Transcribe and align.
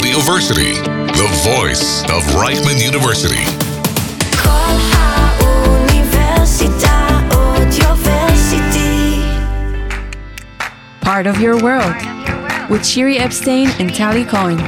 Audioversity, 0.00 0.82
the 1.08 1.28
voice 1.44 2.02
of 2.04 2.22
Reichman 2.32 2.82
University. 2.82 3.44
Part 11.02 11.26
of 11.26 11.38
Your 11.38 11.62
World 11.62 11.94
with 12.70 12.80
Shiri 12.80 13.18
Epstein 13.18 13.68
and 13.78 13.94
Tali 13.94 14.24
Cohen. 14.24 14.58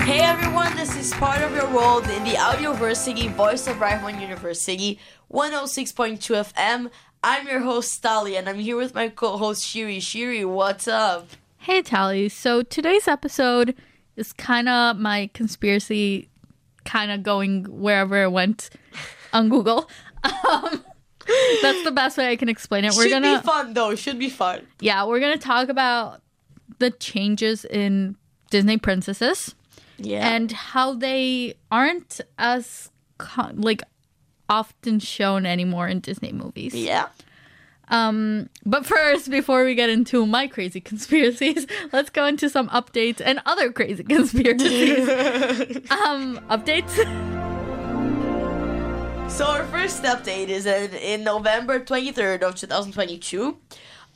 Hey 0.00 0.20
everyone, 0.20 0.76
this 0.76 0.98
is 0.98 1.14
Part 1.14 1.40
of 1.40 1.54
Your 1.54 1.70
World 1.70 2.04
in 2.10 2.24
the 2.24 2.32
Audioversity, 2.32 3.32
voice 3.32 3.68
of 3.68 3.76
Reichman 3.76 4.20
University, 4.20 4.98
106.2 5.32 6.52
FM. 6.52 6.90
I'm 7.24 7.48
your 7.48 7.60
host, 7.60 8.02
Tali, 8.02 8.36
and 8.36 8.50
I'm 8.50 8.58
here 8.58 8.76
with 8.76 8.94
my 8.94 9.08
co 9.08 9.38
host, 9.38 9.64
Shiri. 9.64 9.96
Shiri, 9.96 10.44
what's 10.44 10.86
up? 10.86 11.26
Hey, 11.60 11.82
Tali. 11.82 12.28
So 12.28 12.62
today's 12.62 13.06
episode 13.06 13.74
is 14.16 14.32
kind 14.32 14.68
of 14.68 14.96
my 14.96 15.28
conspiracy, 15.34 16.28
kind 16.84 17.10
of 17.10 17.22
going 17.22 17.64
wherever 17.64 18.22
it 18.22 18.32
went 18.32 18.70
on 19.32 19.48
Google. 19.48 19.88
Um, 20.24 20.84
that's 21.62 21.84
the 21.84 21.92
best 21.94 22.16
way 22.18 22.30
I 22.30 22.36
can 22.36 22.48
explain 22.48 22.84
it. 22.84 22.94
We're 22.96 23.04
Should 23.04 23.10
gonna, 23.22 23.40
be 23.40 23.46
fun 23.46 23.74
though, 23.74 23.90
it 23.90 23.98
should 23.98 24.18
be 24.18 24.28
fun. 24.30 24.66
yeah, 24.80 25.04
we're 25.04 25.20
gonna 25.20 25.36
talk 25.38 25.68
about 25.68 26.22
the 26.78 26.90
changes 26.90 27.64
in 27.64 28.16
Disney 28.50 28.78
princesses 28.78 29.54
Yeah. 29.98 30.28
and 30.34 30.50
how 30.50 30.94
they 30.94 31.54
aren't 31.70 32.20
as 32.38 32.90
co- 33.18 33.50
like 33.54 33.82
often 34.48 34.98
shown 34.98 35.46
anymore 35.46 35.88
in 35.88 36.00
Disney 36.00 36.32
movies. 36.32 36.74
yeah. 36.74 37.08
Um, 37.90 38.48
but 38.64 38.86
first, 38.86 39.30
before 39.30 39.64
we 39.64 39.74
get 39.74 39.90
into 39.90 40.24
my 40.24 40.46
crazy 40.46 40.80
conspiracies, 40.80 41.66
let's 41.92 42.08
go 42.08 42.24
into 42.24 42.48
some 42.48 42.68
updates 42.68 43.20
and 43.22 43.40
other 43.44 43.72
crazy 43.72 44.04
conspiracies. 44.16 45.08
um, 45.90 46.38
updates. 46.48 46.90
So 49.30 49.46
our 49.46 49.64
first 49.66 50.02
update 50.04 50.48
is 50.48 50.64
that 50.64 50.94
in 50.94 51.24
November 51.24 51.80
23rd 51.80 52.42
of 52.42 52.54
2022, 52.54 53.56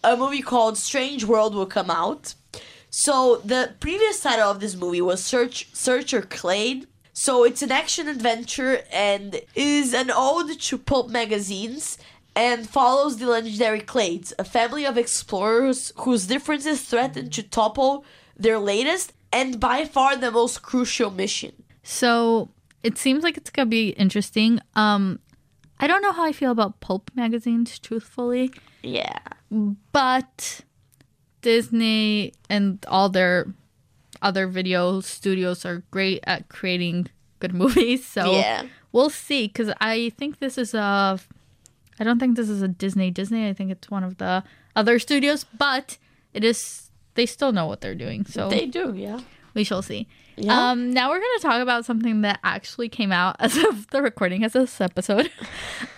a 0.05 0.17
movie 0.17 0.43
called 0.43 0.77
Strange 0.79 1.25
World 1.25 1.55
will 1.55 1.67
come 1.67 1.91
out. 1.91 2.35
So 2.91 3.41
the 3.45 3.75
previous 3.81 4.21
title 4.21 4.51
of 4.51 4.61
this 4.61 4.77
movie 4.77 5.01
was 5.01 5.25
Search 5.25 5.69
Searcher 5.73 6.23
Clade. 6.23 6.87
So 7.13 7.45
it's 7.45 7.63
an 7.63 7.73
action 7.73 8.07
adventure 8.07 8.83
and 8.93 9.41
is 9.55 9.95
an 9.95 10.11
ode 10.15 10.61
to 10.61 10.79
pulp 10.79 11.11
magazines 11.11 11.97
and 12.37 12.69
follows 12.69 13.19
the 13.19 13.27
legendary 13.27 13.81
Clades, 13.81 14.33
a 14.39 14.45
family 14.45 14.85
of 14.85 14.99
explorers 14.99 15.93
whose 15.99 16.27
differences 16.27 16.83
threaten 16.83 17.31
to 17.31 17.43
topple 17.43 18.05
their 18.37 18.59
latest 18.59 19.13
and 19.33 19.61
by 19.61 19.85
far 19.85 20.17
the 20.17 20.31
most 20.31 20.63
crucial 20.63 21.11
mission. 21.11 21.53
So 21.83 22.51
it 22.83 22.99
seems 22.99 23.23
like 23.23 23.37
it's 23.37 23.51
gonna 23.51 23.67
be 23.67 23.91
interesting. 23.91 24.61
Um, 24.75 25.21
I 25.79 25.87
don't 25.87 26.03
know 26.03 26.13
how 26.13 26.25
I 26.25 26.33
feel 26.33 26.51
about 26.51 26.81
pulp 26.81 27.11
magazines, 27.15 27.79
truthfully, 27.79 28.53
Yeah. 28.83 29.19
but 29.93 30.61
Disney 31.43 32.33
and 32.49 32.85
all 32.89 33.09
their 33.09 33.53
other 34.23 34.47
video 34.47 35.01
studios 35.01 35.65
are 35.65 35.83
great 35.91 36.21
at 36.25 36.49
creating 36.49 37.09
good 37.41 37.53
movies. 37.63 38.05
So 38.07 38.33
Yeah. 38.33 38.65
we'll 38.93 39.11
see. 39.11 39.47
Because 39.49 39.73
I 39.81 40.11
think 40.17 40.39
this 40.39 40.57
is 40.57 40.75
a, 40.75 41.19
I 41.99 42.05
don't 42.05 42.19
think 42.19 42.37
this 42.37 42.49
is 42.49 42.63
a 42.63 42.69
Disney 42.69 43.11
Disney. 43.11 43.49
I 43.49 43.53
think 43.53 43.71
it's 43.71 43.91
one 43.91 44.05
of 44.05 44.19
the 44.19 44.43
other 44.77 44.99
studios, 44.99 45.45
but 45.45 45.99
it 46.33 46.45
is. 46.45 46.91
They 47.15 47.27
still 47.27 47.53
know 47.53 47.67
what 47.67 47.81
they're 47.81 47.95
doing, 47.95 48.27
so 48.27 48.49
They 48.51 48.67
do, 48.67 48.93
yeah. 48.97 49.21
we 49.55 49.63
shall 49.63 49.83
see. 49.83 50.09
Yeah. 50.37 50.71
Um, 50.71 50.93
now 50.93 51.11
we're 51.11 51.21
going 51.21 51.39
to 51.39 51.43
talk 51.43 51.63
about 51.63 51.85
something 51.85 52.23
that 52.23 52.41
actually 52.43 52.89
came 52.89 53.13
out 53.13 53.37
as 53.41 53.57
of 53.57 53.89
the 53.91 54.03
recording 54.03 54.43
of 54.43 54.53
this 54.53 54.81
episode. 54.81 55.31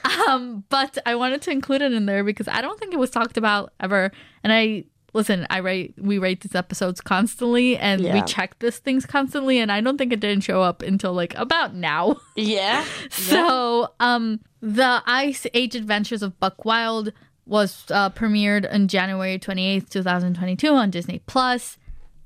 um, 0.28 0.64
but 0.68 0.98
I 1.06 1.14
wanted 1.14 1.40
to 1.42 1.50
include 1.50 1.80
it 1.80 1.92
in 1.92 2.04
there 2.04 2.22
because 2.22 2.48
I 2.48 2.60
don't 2.60 2.78
think 2.78 2.92
it 2.92 2.98
was 2.98 3.10
talked 3.10 3.38
about 3.38 3.72
ever. 3.80 4.12
And 4.44 4.52
I 4.52 4.84
listen, 5.16 5.46
I 5.50 5.60
write 5.60 5.94
we 5.98 6.18
write 6.18 6.42
these 6.42 6.54
episodes 6.54 7.00
constantly 7.00 7.76
and 7.76 8.02
we 8.02 8.22
check 8.22 8.58
this 8.60 8.78
things 8.78 9.04
constantly 9.06 9.58
and 9.58 9.72
I 9.72 9.80
don't 9.80 9.98
think 9.98 10.12
it 10.12 10.20
didn't 10.20 10.44
show 10.44 10.62
up 10.62 10.82
until 10.82 11.12
like 11.12 11.34
about 11.36 11.74
now. 11.74 12.16
Yeah. 12.38 12.84
So, 13.10 13.92
um, 13.98 14.40
the 14.60 15.02
Ice 15.06 15.46
Age 15.54 15.74
Adventures 15.74 16.22
of 16.22 16.38
Buck 16.38 16.66
Wild 16.66 17.12
was 17.46 17.86
uh, 17.90 18.10
premiered 18.10 18.70
on 18.72 18.88
January 18.88 19.38
28th, 19.38 19.88
2022 19.88 20.68
on 20.68 20.90
Disney 20.90 21.22
Plus. 21.26 21.78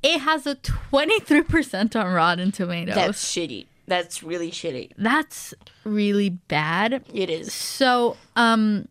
It 0.02 0.18
has 0.20 0.48
a 0.48 0.56
23% 0.56 1.94
on 1.94 2.12
Rotten 2.12 2.50
Tomatoes. 2.50 2.94
That's 2.96 3.24
shitty. 3.24 3.66
That's 3.86 4.22
really 4.22 4.50
shitty. 4.50 4.92
That's 4.98 5.54
really 5.84 6.30
bad. 6.30 7.04
It 7.14 7.30
is. 7.30 7.52
So, 7.52 8.16
um, 8.34 8.88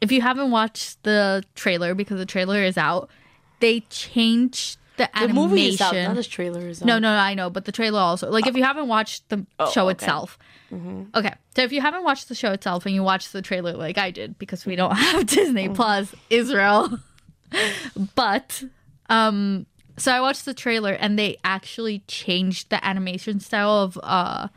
if 0.00 0.12
you 0.12 0.20
haven't 0.20 0.50
watched 0.50 1.02
the 1.04 1.42
trailer, 1.54 1.94
because 1.94 2.18
the 2.18 2.26
trailer 2.26 2.62
is 2.62 2.76
out, 2.76 3.08
they 3.62 3.80
changed 3.88 4.78
the 4.98 5.04
The 5.04 5.16
animation. 5.16 5.34
movie 5.50 5.66
is 5.68 5.80
out, 5.80 5.94
not 5.94 6.14
the 6.16 6.24
trailer 6.24 6.68
is 6.68 6.82
out. 6.82 6.86
No, 6.86 6.98
no, 6.98 7.10
I 7.30 7.32
know, 7.34 7.48
but 7.48 7.64
the 7.64 7.72
trailer 7.72 7.98
also. 8.00 8.30
Like, 8.30 8.46
if 8.46 8.54
you 8.56 8.62
haven't 8.64 8.88
watched 8.88 9.28
the 9.30 9.46
Oh, 9.58 9.70
show 9.70 9.84
okay. 9.88 9.92
itself. 9.92 10.38
Okay, 11.14 11.34
so 11.54 11.62
if 11.62 11.70
you 11.72 11.80
haven't 11.82 12.02
watched 12.04 12.28
the 12.28 12.34
show 12.34 12.52
itself 12.52 12.86
and 12.86 12.94
you 12.94 13.02
watch 13.02 13.30
the 13.32 13.42
trailer 13.42 13.72
like 13.74 13.98
I 13.98 14.10
did, 14.10 14.38
because 14.38 14.64
we 14.66 14.74
don't 14.76 14.94
have 15.06 15.26
Disney 15.26 15.68
Plus 15.70 16.14
Israel, 16.30 16.98
but 18.14 18.62
um, 19.10 19.66
so 19.98 20.12
I 20.12 20.20
watched 20.20 20.44
the 20.46 20.54
trailer 20.54 20.92
and 20.92 21.18
they 21.18 21.36
actually 21.44 21.98
changed 22.08 22.70
the 22.70 22.82
animation 22.84 23.38
style 23.40 23.70
of 23.84 23.98
uh, 24.02 24.48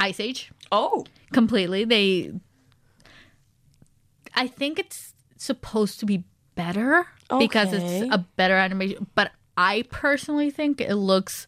Ice 0.00 0.18
Age 0.20 0.50
Oh. 0.72 1.04
completely. 1.32 1.84
They, 1.84 2.32
I 4.34 4.46
think 4.48 4.78
it's 4.80 5.14
supposed 5.36 6.00
to 6.00 6.06
be 6.06 6.24
better 6.56 7.06
because 7.38 7.72
it's 7.72 8.12
a 8.12 8.18
better 8.36 8.56
animation, 8.56 9.06
but 9.14 9.30
I 9.56 9.84
personally 9.90 10.50
think 10.50 10.80
it 10.80 10.96
looks 10.96 11.46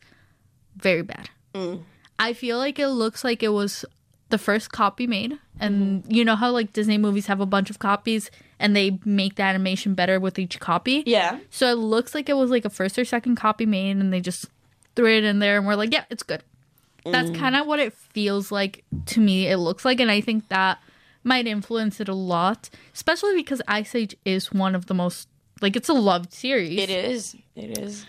very 0.76 1.02
bad. 1.02 1.30
Mm. 1.54 1.82
I 2.19 2.32
feel 2.32 2.58
like 2.58 2.78
it 2.78 2.88
looks 2.88 3.24
like 3.24 3.42
it 3.42 3.48
was 3.48 3.84
the 4.28 4.38
first 4.38 4.70
copy 4.70 5.06
made, 5.06 5.38
and 5.58 6.04
mm. 6.04 6.14
you 6.14 6.24
know 6.24 6.36
how 6.36 6.50
like 6.52 6.72
Disney 6.72 6.98
movies 6.98 7.26
have 7.26 7.41
a 7.41 7.46
bunch 7.46 7.70
of 7.70 7.78
copies 7.78 8.30
and 8.60 8.74
they 8.74 8.98
make 9.04 9.36
the 9.36 9.42
animation 9.42 9.94
better 9.94 10.19
with 10.19 10.38
each 10.38 10.58
copy. 10.58 11.04
Yeah. 11.06 11.38
So 11.50 11.70
it 11.70 11.76
looks 11.76 12.14
like 12.14 12.28
it 12.28 12.34
was 12.34 12.50
like 12.50 12.64
a 12.64 12.70
first 12.70 12.98
or 12.98 13.04
second 13.04 13.36
copy 13.36 13.66
made, 13.66 13.96
and 13.96 14.12
they 14.12 14.20
just 14.20 14.46
threw 14.94 15.16
it 15.16 15.25
in 15.25 15.38
there, 15.38 15.58
and 15.58 15.66
we're 15.66 15.76
like, 15.76 15.92
yeah, 15.92 16.04
it's 16.10 16.22
good. 16.22 16.42
That's 17.04 17.30
mm. 17.30 17.36
kind 17.36 17.56
of 17.56 17.66
what 17.66 17.78
it 17.78 17.92
feels 17.92 18.52
like 18.52 18.84
to 19.06 19.20
me. 19.20 19.46
It 19.46 19.58
looks 19.58 19.84
like, 19.84 20.00
and 20.00 20.10
I 20.10 20.20
think 20.20 20.48
that 20.48 20.78
might 21.28 21.47
influence 21.47 22.00
it 22.00 22.09
a 22.09 22.15
lot, 22.15 22.71
especially 22.94 23.37
because 23.37 23.62
Ice 23.69 23.94
Age 23.94 24.16
is 24.25 24.50
one 24.50 24.75
of 24.75 24.87
the 24.87 24.94
most 24.94 25.28
like 25.61 25.77
it's 25.77 25.89
a 25.89 25.94
loved 25.94 26.33
series. 26.33 26.78
It 26.78 26.91
is. 26.91 27.37
It 27.55 27.78
is. 27.78 28.06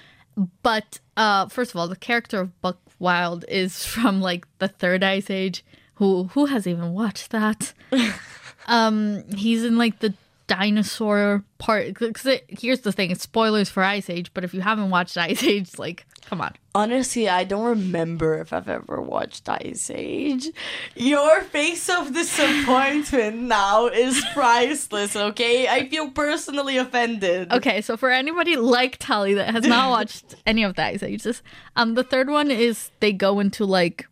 But 0.64 1.00
uh, 1.18 1.48
first 1.48 1.72
of 1.72 1.78
all, 1.78 1.88
the 1.88 1.96
character 1.96 2.40
of 2.40 2.62
Buck 2.62 2.80
Wild 2.98 3.46
is 3.48 3.84
from 3.94 4.22
like 4.22 4.46
the 4.60 4.68
third 4.68 5.04
Ice 5.04 5.30
Age. 5.30 5.64
Who 5.96 6.26
who 6.34 6.46
has 6.46 6.66
even 6.66 6.94
watched 6.94 7.32
that? 7.32 7.74
um, 8.68 9.24
he's 9.36 9.64
in 9.64 9.78
like 9.78 10.00
the 10.00 10.14
dinosaur 10.48 11.44
part. 11.58 12.00
Because 12.00 12.40
here's 12.48 12.82
the 12.82 12.94
thing: 12.94 13.12
it's 13.12 13.24
spoilers 13.24 13.70
for 13.70 13.84
Ice 13.84 14.10
Age. 14.10 14.32
But 14.34 14.46
if 14.46 14.54
you 14.54 14.62
haven't 14.62 14.92
watched 14.92 15.18
Ice 15.18 15.44
Age, 15.44 15.78
like, 15.78 16.06
come 16.30 16.42
on. 16.42 16.54
Honestly, 16.76 17.28
I 17.28 17.44
don't 17.44 17.66
remember 17.66 18.38
if 18.38 18.54
I've 18.54 18.70
ever 18.70 19.02
watched 19.02 19.50
Ice 19.50 19.90
Age. 19.92 20.50
Your 20.96 21.42
face 21.42 21.90
of 21.90 22.14
disappointment 22.14 23.38
now 23.42 23.88
is 23.88 24.24
priceless, 24.34 25.16
okay? 25.16 25.68
I 25.68 25.90
feel 25.90 26.12
personally 26.12 26.78
offended. 26.78 27.52
Okay, 27.52 27.82
so 27.82 27.98
for 27.98 28.12
anybody 28.12 28.56
like 28.58 28.98
Tali 29.00 29.34
that 29.34 29.50
has 29.50 29.66
not 29.66 29.90
watched 29.98 30.36
any 30.46 30.64
of 30.64 30.76
the 30.76 30.84
Ice 30.84 31.02
Ages, 31.02 31.42
um, 31.76 31.96
the 31.96 32.04
third 32.04 32.30
one 32.30 32.52
is 32.52 32.92
they 33.00 33.12
go 33.12 33.40
into 33.40 33.66
like 33.66 34.06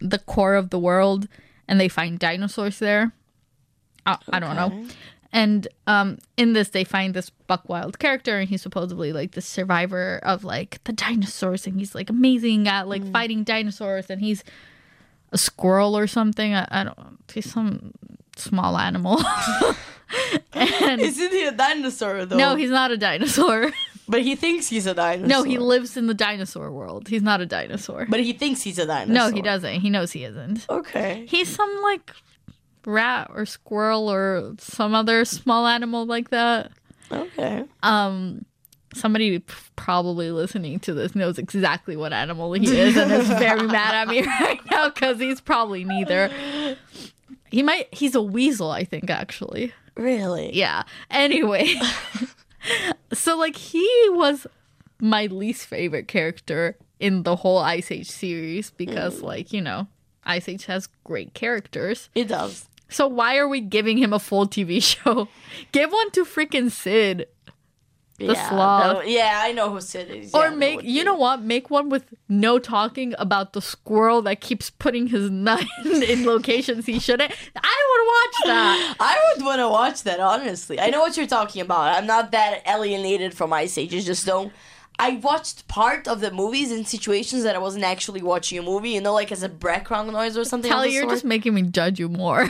the 0.00 0.18
core 0.18 0.54
of 0.54 0.68
the 0.68 0.78
world 0.78 1.28
and 1.66 1.80
they 1.80 1.88
find 1.88 2.18
dinosaurs 2.18 2.78
there. 2.78 3.12
I, 4.04 4.18
I 4.28 4.38
don't 4.38 4.54
know. 4.54 4.86
And 5.32 5.68
um, 5.86 6.18
in 6.36 6.54
this, 6.54 6.70
they 6.70 6.84
find 6.84 7.12
this 7.12 7.30
Buck 7.30 7.68
Wild 7.68 7.98
character, 7.98 8.38
and 8.38 8.48
he's 8.48 8.62
supposedly 8.62 9.12
like 9.12 9.32
the 9.32 9.42
survivor 9.42 10.20
of 10.22 10.42
like 10.44 10.82
the 10.84 10.92
dinosaurs, 10.92 11.66
and 11.66 11.78
he's 11.78 11.94
like 11.94 12.08
amazing 12.08 12.66
at 12.66 12.88
like 12.88 13.04
fighting 13.12 13.44
dinosaurs, 13.44 14.08
and 14.08 14.20
he's 14.20 14.42
a 15.32 15.38
squirrel 15.38 15.96
or 15.98 16.06
something. 16.06 16.54
I, 16.54 16.66
I 16.70 16.84
don't. 16.84 17.18
He's 17.32 17.50
some 17.52 17.92
small 18.36 18.78
animal. 18.78 19.22
and 20.54 21.00
Isn't 21.00 21.30
he 21.30 21.44
a 21.44 21.52
dinosaur 21.52 22.24
though? 22.24 22.36
no, 22.36 22.56
he's 22.56 22.70
not 22.70 22.90
a 22.90 22.96
dinosaur. 22.96 23.70
But 24.10 24.22
he 24.22 24.36
thinks 24.36 24.68
he's 24.68 24.86
a 24.86 24.94
dinosaur. 24.94 25.28
No, 25.28 25.42
he 25.42 25.58
lives 25.58 25.94
in 25.98 26.06
the 26.06 26.14
dinosaur 26.14 26.72
world. 26.72 27.08
He's 27.08 27.20
not 27.20 27.42
a 27.42 27.46
dinosaur. 27.46 28.06
But 28.08 28.20
he 28.20 28.32
thinks 28.32 28.62
he's 28.62 28.78
a 28.78 28.86
dinosaur. 28.86 29.28
no, 29.28 29.36
he 29.36 29.42
doesn't. 29.42 29.80
He 29.82 29.90
knows 29.90 30.12
he 30.12 30.24
isn't. 30.24 30.64
Okay. 30.70 31.26
He's 31.28 31.54
some 31.54 31.70
like 31.82 32.14
rat 32.88 33.30
or 33.34 33.44
squirrel 33.46 34.10
or 34.10 34.54
some 34.58 34.94
other 34.94 35.24
small 35.24 35.66
animal 35.66 36.06
like 36.06 36.30
that. 36.30 36.72
Okay. 37.12 37.64
Um 37.82 38.44
somebody 38.94 39.40
probably 39.76 40.30
listening 40.30 40.80
to 40.80 40.94
this 40.94 41.14
knows 41.14 41.38
exactly 41.38 41.94
what 41.96 42.12
animal 42.12 42.54
he 42.54 42.66
is 42.66 42.96
and 42.96 43.12
is 43.12 43.28
very 43.28 43.62
mad 43.68 43.94
at 43.94 44.08
me 44.08 44.22
right 44.40 44.60
now 44.70 44.88
because 44.88 45.18
he's 45.20 45.40
probably 45.40 45.84
neither. 45.84 46.30
He 47.50 47.62
might. 47.62 47.92
He's 47.94 48.14
a 48.14 48.22
weasel, 48.22 48.70
I 48.70 48.84
think. 48.84 49.10
Actually, 49.10 49.72
Really? 49.94 50.54
yeah. 50.54 50.82
Anyway, 51.10 51.74
so 53.12 53.36
like 53.36 53.56
he 53.56 53.86
was 54.10 54.46
my 55.00 55.26
least 55.26 55.66
favorite 55.66 56.08
character 56.08 56.76
in 57.00 57.22
the 57.22 57.36
whole 57.36 57.58
Ice 57.58 57.90
Age 57.90 58.10
series 58.10 58.70
because, 58.70 59.22
like, 59.22 59.52
you 59.52 59.60
know, 59.62 59.86
Ice 60.24 60.48
Age 60.48 60.66
has 60.66 60.88
great 61.04 61.32
characters. 61.34 62.10
It 62.14 62.28
does. 62.28 62.67
So 62.88 63.06
why 63.06 63.36
are 63.36 63.48
we 63.48 63.60
giving 63.60 63.98
him 63.98 64.12
a 64.12 64.18
full 64.18 64.46
TV 64.46 64.82
show? 64.94 65.28
Give 65.72 65.90
one 65.92 66.10
to 66.12 66.24
freaking 66.24 66.70
Sid. 66.70 67.28
The 68.18 68.24
yeah, 68.32 68.48
sloth. 68.48 68.96
no- 68.96 69.02
yeah, 69.02 69.40
I 69.44 69.52
know 69.52 69.70
who 69.70 69.80
Sid 69.80 70.10
is. 70.10 70.34
Or 70.34 70.46
Yeah, 70.48 70.50
make 70.56 70.82
you 70.82 71.02
be- 71.02 71.04
know 71.04 71.14
what? 71.14 71.40
Make 71.42 71.70
one 71.70 71.88
with 71.88 72.12
no 72.28 72.58
talking 72.58 73.14
about 73.16 73.52
the 73.52 73.62
squirrel 73.62 74.22
that 74.22 74.40
keeps 74.40 74.70
putting 74.70 75.06
his 75.06 75.30
nut 75.46 75.64
in 75.84 76.26
locations 76.26 76.86
he 76.86 76.98
shouldn't. 76.98 77.30
I 77.30 77.34
would 77.90 78.06
watch 78.08 78.46
that. 78.46 78.96
I 79.00 79.32
would 79.36 79.44
want 79.46 79.60
to 79.60 79.68
watch 79.68 80.02
that, 80.02 80.18
honestly. 80.18 80.80
I 80.80 80.90
know 80.90 80.98
what 80.98 81.16
you're 81.16 81.28
talking 81.28 81.62
about. 81.62 81.96
I'm 81.96 82.08
not 82.08 82.32
that 82.32 82.62
alienated 82.66 83.34
from 83.34 83.52
Ice 83.52 83.78
Age. 83.78 83.90
Just 84.04 84.26
don't. 84.26 84.52
I 84.98 85.16
watched 85.16 85.68
part 85.68 86.08
of 86.08 86.20
the 86.20 86.30
movies 86.30 86.72
in 86.72 86.84
situations 86.84 87.44
that 87.44 87.54
I 87.54 87.58
wasn't 87.58 87.84
actually 87.84 88.20
watching 88.20 88.58
a 88.58 88.62
movie, 88.62 88.90
you 88.90 89.00
know, 89.00 89.14
like 89.14 89.30
as 89.30 89.42
a 89.42 89.48
background 89.48 90.12
noise 90.12 90.36
or 90.36 90.44
something. 90.44 90.70
Kelly, 90.70 90.92
you're 90.92 91.02
sort. 91.02 91.14
just 91.14 91.24
making 91.24 91.54
me 91.54 91.62
judge 91.62 92.00
you 92.00 92.08
more. 92.08 92.48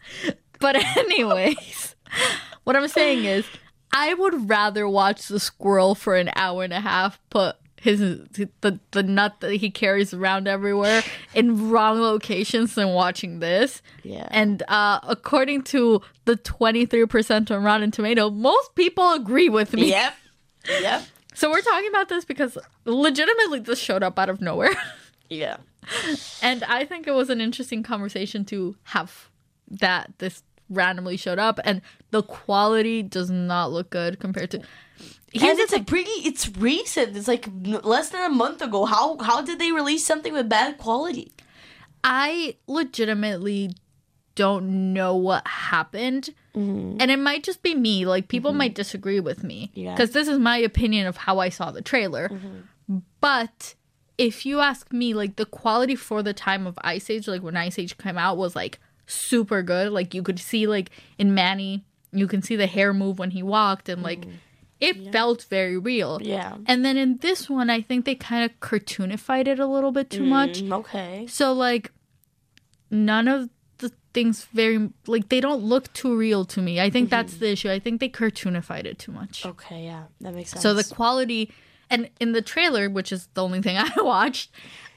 but 0.60 0.76
anyways, 0.96 1.94
what 2.64 2.74
I'm 2.74 2.88
saying 2.88 3.24
is, 3.24 3.46
I 3.92 4.14
would 4.14 4.50
rather 4.50 4.88
watch 4.88 5.28
the 5.28 5.38
squirrel 5.38 5.94
for 5.94 6.16
an 6.16 6.30
hour 6.34 6.64
and 6.64 6.72
a 6.72 6.80
half 6.80 7.20
put 7.30 7.56
his 7.80 8.00
the 8.00 8.80
the 8.90 9.02
nut 9.02 9.36
that 9.40 9.54
he 9.54 9.70
carries 9.70 10.12
around 10.12 10.48
everywhere 10.48 11.02
in 11.34 11.70
wrong 11.70 12.00
locations 12.00 12.74
than 12.74 12.88
watching 12.88 13.38
this. 13.38 13.80
Yeah. 14.02 14.26
And 14.30 14.62
uh, 14.66 14.98
according 15.04 15.62
to 15.64 16.02
the 16.24 16.36
23% 16.36 17.50
on 17.50 17.62
Rotten 17.62 17.92
Tomato, 17.92 18.28
most 18.28 18.74
people 18.74 19.12
agree 19.12 19.48
with 19.48 19.72
me. 19.72 19.90
Yep. 19.90 20.14
Yep. 20.68 21.02
So 21.36 21.50
we're 21.50 21.60
talking 21.60 21.88
about 21.90 22.08
this 22.08 22.24
because 22.24 22.56
legitimately 22.86 23.60
this 23.60 23.78
showed 23.78 24.02
up 24.02 24.18
out 24.18 24.28
of 24.28 24.40
nowhere. 24.40 24.74
Yeah. 25.28 25.56
And 26.40 26.62
I 26.62 26.84
think 26.84 27.08
it 27.08 27.10
was 27.10 27.30
an 27.30 27.40
interesting 27.40 27.82
conversation 27.82 28.44
to 28.44 28.76
have 28.84 29.28
that 29.68 30.12
this 30.18 30.44
randomly 30.70 31.16
showed 31.16 31.40
up 31.40 31.58
and 31.64 31.82
the 32.12 32.22
quality 32.22 33.02
does 33.02 33.28
not 33.28 33.72
look 33.72 33.90
good 33.90 34.20
compared 34.20 34.52
to 34.52 34.58
and 34.58 34.66
Here's 35.32 35.56
the 35.56 35.62
it's 35.64 35.72
a 35.72 35.82
pretty. 35.82 36.10
It's 36.10 36.48
recent. 36.56 37.16
It's 37.16 37.26
like 37.26 37.48
less 37.64 38.10
than 38.10 38.22
a 38.22 38.28
month 38.28 38.62
ago. 38.62 38.84
How 38.84 39.18
how 39.18 39.42
did 39.42 39.58
they 39.58 39.72
release 39.72 40.06
something 40.06 40.32
with 40.32 40.48
bad 40.48 40.78
quality? 40.78 41.32
I 42.04 42.56
legitimately 42.68 43.72
don't 44.36 44.92
know 44.92 45.16
what 45.16 45.46
happened. 45.48 46.30
Mm-hmm. 46.54 46.98
And 47.00 47.10
it 47.10 47.18
might 47.18 47.42
just 47.42 47.62
be 47.62 47.74
me. 47.74 48.06
Like 48.06 48.28
people 48.28 48.52
mm-hmm. 48.52 48.58
might 48.58 48.74
disagree 48.74 49.18
with 49.18 49.42
me. 49.42 49.72
Yeah. 49.74 49.94
Because 49.94 50.12
this 50.12 50.28
is 50.28 50.38
my 50.38 50.58
opinion 50.58 51.08
of 51.08 51.16
how 51.16 51.40
I 51.40 51.48
saw 51.48 51.72
the 51.72 51.82
trailer. 51.82 52.28
Mm-hmm. 52.28 52.98
But 53.20 53.74
if 54.18 54.46
you 54.46 54.60
ask 54.60 54.92
me, 54.92 55.14
like 55.14 55.36
the 55.36 55.46
quality 55.46 55.96
for 55.96 56.22
the 56.22 56.32
time 56.32 56.66
of 56.66 56.78
Ice 56.82 57.10
Age, 57.10 57.26
like 57.26 57.42
when 57.42 57.56
Ice 57.56 57.78
Age 57.78 57.98
came 57.98 58.16
out, 58.16 58.36
was 58.36 58.54
like 58.54 58.78
super 59.06 59.62
good. 59.62 59.90
Like 59.90 60.14
you 60.14 60.22
could 60.22 60.38
see 60.38 60.66
like 60.66 60.90
in 61.18 61.34
Manny, 61.34 61.84
you 62.12 62.28
can 62.28 62.42
see 62.42 62.56
the 62.56 62.66
hair 62.66 62.94
move 62.94 63.18
when 63.18 63.32
he 63.32 63.42
walked 63.42 63.88
and 63.88 64.02
like 64.02 64.26
it 64.80 65.12
felt 65.12 65.44
very 65.44 65.78
real. 65.78 66.20
Yeah. 66.22 66.56
And 66.66 66.84
then 66.84 66.96
in 66.96 67.18
this 67.18 67.48
one, 67.48 67.70
I 67.70 67.80
think 67.80 68.04
they 68.04 68.14
kind 68.14 68.44
of 68.44 68.58
cartoonified 68.60 69.48
it 69.48 69.58
a 69.58 69.66
little 69.66 69.92
bit 69.92 70.10
too 70.10 70.22
mm, 70.22 70.28
much. 70.28 70.62
Mm, 70.62 70.78
okay. 70.80 71.26
So 71.26 71.52
like 71.52 71.90
none 72.90 73.28
of 73.28 73.48
things 74.16 74.46
very 74.54 74.88
like 75.06 75.28
they 75.28 75.42
don't 75.42 75.62
look 75.62 75.92
too 75.92 76.16
real 76.16 76.46
to 76.46 76.62
me. 76.62 76.80
I 76.80 76.88
think 76.88 77.10
that's 77.10 77.34
mm-hmm. 77.34 77.44
the 77.44 77.50
issue. 77.50 77.70
I 77.70 77.78
think 77.78 78.00
they 78.00 78.08
cartoonified 78.08 78.86
it 78.86 78.98
too 78.98 79.12
much. 79.12 79.44
Okay. 79.44 79.84
Yeah. 79.84 80.04
That 80.22 80.34
makes 80.34 80.50
sense. 80.50 80.62
So 80.62 80.72
the 80.72 80.84
quality 80.84 81.52
and 81.90 82.08
in 82.18 82.32
the 82.32 82.40
trailer, 82.40 82.88
which 82.88 83.12
is 83.12 83.28
the 83.34 83.44
only 83.44 83.60
thing 83.60 83.76
I 83.78 83.92
watched, 83.98 84.50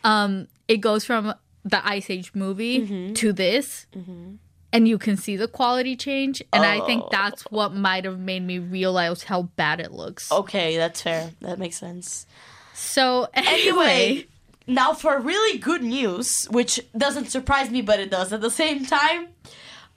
um 0.05 0.47
it 0.69 0.77
goes 0.77 1.03
from 1.03 1.33
the 1.65 1.85
Ice 1.85 2.09
Age 2.09 2.31
movie 2.33 2.79
mm-hmm. 2.79 3.13
to 3.15 3.33
this. 3.33 3.87
Mm-hmm. 3.93 4.35
And 4.71 4.87
you 4.87 4.97
can 4.99 5.17
see 5.17 5.35
the 5.35 5.47
quality 5.47 5.95
change, 5.95 6.43
and 6.53 6.63
I 6.63 6.79
think 6.85 7.01
oh. 7.05 7.09
that's 7.11 7.41
what 7.49 7.73
might 7.73 8.05
have 8.05 8.19
made 8.19 8.43
me 8.43 8.59
realize 8.59 9.23
how 9.23 9.41
bad 9.57 9.79
it 9.79 9.91
looks. 9.91 10.31
Okay, 10.31 10.77
that's 10.77 11.01
fair. 11.01 11.31
That 11.41 11.57
makes 11.57 11.75
sense. 11.75 12.27
So 12.75 13.27
anyway, 13.33 13.49
Anyway, 13.73 14.27
now 14.69 14.93
for 14.93 15.19
really 15.19 15.57
good 15.57 15.83
news, 15.83 16.45
which 16.51 16.79
doesn't 16.97 17.25
surprise 17.29 17.69
me, 17.69 17.81
but 17.81 17.99
it 17.99 18.11
does 18.11 18.31
at 18.31 18.41
the 18.41 18.51
same 18.51 18.85
time. 18.85 19.29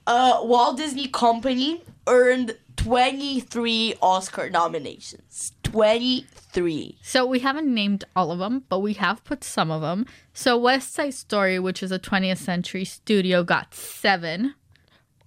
Uh, 0.06 0.40
Walt 0.42 0.78
Disney 0.78 1.06
Company 1.06 1.82
earned 2.06 2.56
23 2.76 3.94
Oscar 4.02 4.50
nominations. 4.50 5.52
23. 5.62 6.98
So 7.02 7.24
we 7.24 7.38
haven't 7.38 7.72
named 7.72 8.04
all 8.16 8.32
of 8.32 8.38
them, 8.38 8.64
but 8.68 8.80
we 8.80 8.94
have 8.94 9.22
put 9.24 9.44
some 9.44 9.70
of 9.70 9.82
them. 9.82 10.06
So 10.32 10.56
West 10.58 10.94
Side 10.94 11.14
Story, 11.14 11.58
which 11.58 11.82
is 11.82 11.92
a 11.92 11.98
20th 11.98 12.38
century 12.38 12.84
studio, 12.84 13.44
got 13.44 13.74
seven. 13.74 14.54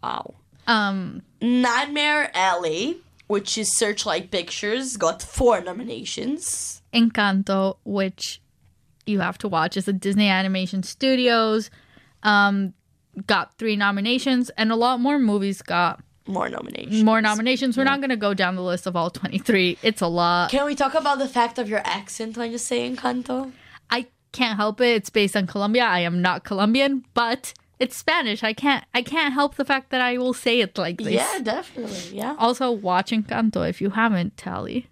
Wow. 0.04 0.34
Um, 0.68 1.22
Nightmare 1.42 2.32
Alley, 2.34 2.98
which 3.28 3.58
is 3.58 3.78
Searchlight 3.78 4.32
Pictures, 4.32 4.98
got 4.98 5.22
four 5.22 5.62
nominations. 5.62 6.82
Encanto, 6.94 7.78
which 7.86 8.42
you 9.06 9.20
have 9.20 9.38
to 9.40 9.48
watch, 9.48 9.78
is 9.78 9.88
a 9.88 9.94
Disney 9.94 10.28
Animation 10.30 10.84
Studios, 10.84 11.70
um, 12.24 12.74
got 13.28 13.58
three 13.58 13.76
nominations, 13.76 14.50
and 14.58 14.72
a 14.72 14.76
lot 14.76 15.00
more 15.00 15.20
movies 15.20 15.62
got 15.62 16.04
More 16.28 16.50
nominations. 16.50 17.04
more 17.04 17.22
nominations. 17.22 17.78
We're 17.78 17.84
not 17.86 18.00
going 18.00 18.10
to 18.10 18.16
go 18.18 18.34
down 18.34 18.56
the 18.56 18.64
list 18.64 18.88
of 18.88 18.96
all 18.96 19.10
23. 19.10 19.78
It's 19.84 20.02
a 20.02 20.08
lot. 20.08 20.52
Can 20.52 20.66
we 20.66 20.76
talk 20.76 20.94
about 20.96 21.20
the 21.20 21.28
fact 21.28 21.58
of 21.60 21.70
your 21.70 21.82
accent 21.86 22.36
when 22.38 22.52
you 22.52 22.58
say 22.58 22.90
Encanto? 22.90 23.52
I 23.90 24.08
can't 24.32 24.58
help 24.58 24.82
it. 24.82 24.96
It's 24.96 25.10
based 25.10 25.36
on 25.38 25.48
Colombia. 25.48 25.84
I 25.86 26.00
am 26.00 26.22
not 26.22 26.44
Colombian, 26.44 27.06
but 27.14 27.54
it's 27.80 27.96
Spanish. 27.96 28.44
I 28.44 28.54
can't 28.54 28.84
I 28.94 29.02
can't 29.02 29.34
help 29.34 29.56
the 29.56 29.66
fact 29.66 29.92
that 29.92 30.02
I 30.02 30.18
will 30.18 30.34
say 30.34 30.60
it 30.62 30.78
like 30.78 30.98
this. 30.98 31.14
Yeah, 31.14 31.40
definitely. 31.44 32.18
Yeah. 32.18 32.36
Also, 32.40 32.72
watch 32.72 33.12
Encanto 33.12 33.68
if 33.70 33.80
you 33.80 33.92
haven't, 33.92 34.36
Tali. 34.36 34.88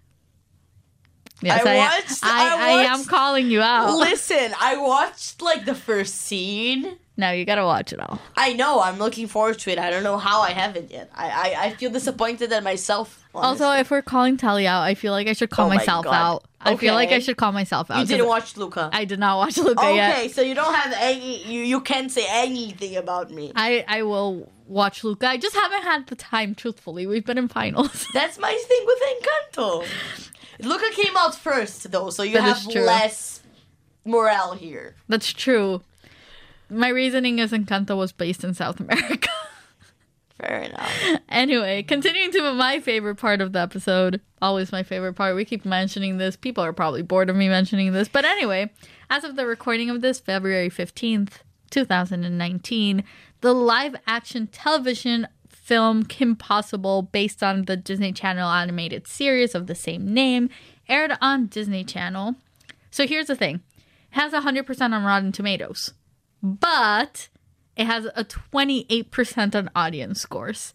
Yes, 1.42 1.66
I 1.66 1.70
I, 1.72 1.76
watched- 1.76 2.18
I, 2.22 2.54
I 2.54 2.68
I 2.70 2.82
am 2.84 3.04
calling 3.04 3.50
you 3.50 3.60
out. 3.60 3.96
Listen, 3.98 4.52
I 4.60 4.76
watched 4.76 5.42
like 5.42 5.64
the 5.64 5.74
first 5.74 6.14
scene. 6.16 6.96
no, 7.16 7.30
you 7.32 7.44
gotta 7.44 7.64
watch 7.64 7.92
it 7.92 8.00
all. 8.00 8.18
I 8.36 8.52
know. 8.54 8.80
I'm 8.80 8.98
looking 8.98 9.26
forward 9.26 9.58
to 9.60 9.70
it. 9.70 9.78
I 9.78 9.90
don't 9.90 10.02
know 10.04 10.16
how 10.18 10.40
I 10.40 10.50
haven't 10.50 10.90
yet. 10.90 11.10
I 11.14 11.26
I, 11.30 11.64
I 11.66 11.70
feel 11.74 11.90
disappointed 11.90 12.52
at 12.52 12.62
myself. 12.62 13.22
Also, 13.34 13.70
if 13.72 13.90
we're 13.90 14.00
calling 14.02 14.36
Tali 14.36 14.66
out, 14.66 14.82
I 14.82 14.94
feel 14.94 15.12
like 15.12 15.26
I 15.26 15.32
should 15.32 15.50
call 15.50 15.66
Oh 15.66 15.68
my 15.70 15.76
myself 15.76 16.04
God. 16.04 16.14
out. 16.14 16.44
I 16.64 16.76
feel 16.76 16.94
like 16.94 17.10
I 17.10 17.18
should 17.18 17.36
call 17.36 17.52
myself 17.52 17.90
out. 17.90 18.00
you 18.00 18.06
didn't 18.06 18.26
watch 18.28 18.56
Luca. 18.56 18.90
I 18.92 19.04
did 19.04 19.18
not 19.18 19.38
watch 19.38 19.56
Luca 19.58 19.80
okay, 19.80 19.96
yet. 19.96 20.30
so 20.30 20.42
you 20.42 20.54
don't 20.54 20.74
have 20.74 20.94
any. 20.98 21.44
You 21.44 21.60
you 21.60 21.80
can't 21.80 22.10
say 22.10 22.26
anything 22.28 22.96
about 22.96 23.30
me. 23.30 23.52
I, 23.54 23.84
I 23.86 24.02
will 24.02 24.50
watch 24.66 25.04
Luca. 25.04 25.28
I 25.28 25.36
just 25.36 25.54
haven't 25.54 25.82
had 25.82 26.06
the 26.06 26.16
time, 26.16 26.54
truthfully. 26.54 27.06
We've 27.06 27.24
been 27.24 27.38
in 27.38 27.48
finals. 27.48 28.06
That's 28.14 28.38
my 28.38 28.52
thing 28.68 28.86
with 28.86 28.98
Encanto. 29.12 29.86
Luca 30.60 30.90
came 30.92 31.16
out 31.16 31.34
first 31.34 31.90
though, 31.90 32.10
so 32.10 32.22
you 32.22 32.34
That 32.34 32.42
have 32.42 32.66
less 32.74 33.42
morale 34.04 34.54
here. 34.54 34.94
That's 35.08 35.32
true. 35.32 35.82
My 36.70 36.88
reasoning 36.88 37.38
is 37.38 37.52
Encanto 37.52 37.96
was 37.96 38.12
based 38.12 38.44
in 38.44 38.54
South 38.54 38.80
America. 38.80 39.28
Fair 40.40 40.62
enough. 40.62 40.92
Anyway, 41.28 41.82
continuing 41.82 42.30
to 42.30 42.52
my 42.52 42.78
favorite 42.78 43.16
part 43.16 43.40
of 43.40 43.52
the 43.52 43.58
episode, 43.58 44.20
always 44.40 44.70
my 44.70 44.84
favorite 44.84 45.14
part. 45.14 45.34
We 45.34 45.44
keep 45.44 45.64
mentioning 45.64 46.16
this. 46.16 46.36
People 46.36 46.62
are 46.62 46.72
probably 46.72 47.02
bored 47.02 47.28
of 47.28 47.34
me 47.34 47.48
mentioning 47.48 47.92
this. 47.92 48.08
But 48.08 48.24
anyway, 48.24 48.70
as 49.10 49.24
of 49.24 49.34
the 49.34 49.46
recording 49.46 49.90
of 49.90 50.00
this, 50.00 50.20
February 50.20 50.70
15th, 50.70 51.40
2019, 51.70 53.02
the 53.40 53.52
live 53.52 53.96
action 54.06 54.46
television 54.46 55.26
film 55.48 56.04
Kim 56.04 56.36
Possible, 56.36 57.02
based 57.02 57.42
on 57.42 57.64
the 57.64 57.76
Disney 57.76 58.12
Channel 58.12 58.48
animated 58.48 59.08
series 59.08 59.54
of 59.54 59.66
the 59.66 59.74
same 59.74 60.14
name, 60.14 60.50
aired 60.88 61.16
on 61.20 61.46
Disney 61.46 61.82
Channel. 61.84 62.36
So 62.90 63.06
here's 63.06 63.26
the 63.26 63.34
thing 63.34 63.56
it 63.56 63.62
has 64.10 64.32
100% 64.32 64.92
on 64.92 65.04
Rotten 65.04 65.32
Tomatoes, 65.32 65.94
but 66.42 67.28
it 67.76 67.86
has 67.86 68.06
a 68.14 68.24
28% 68.24 69.54
on 69.54 69.70
audience 69.74 70.20
scores 70.20 70.74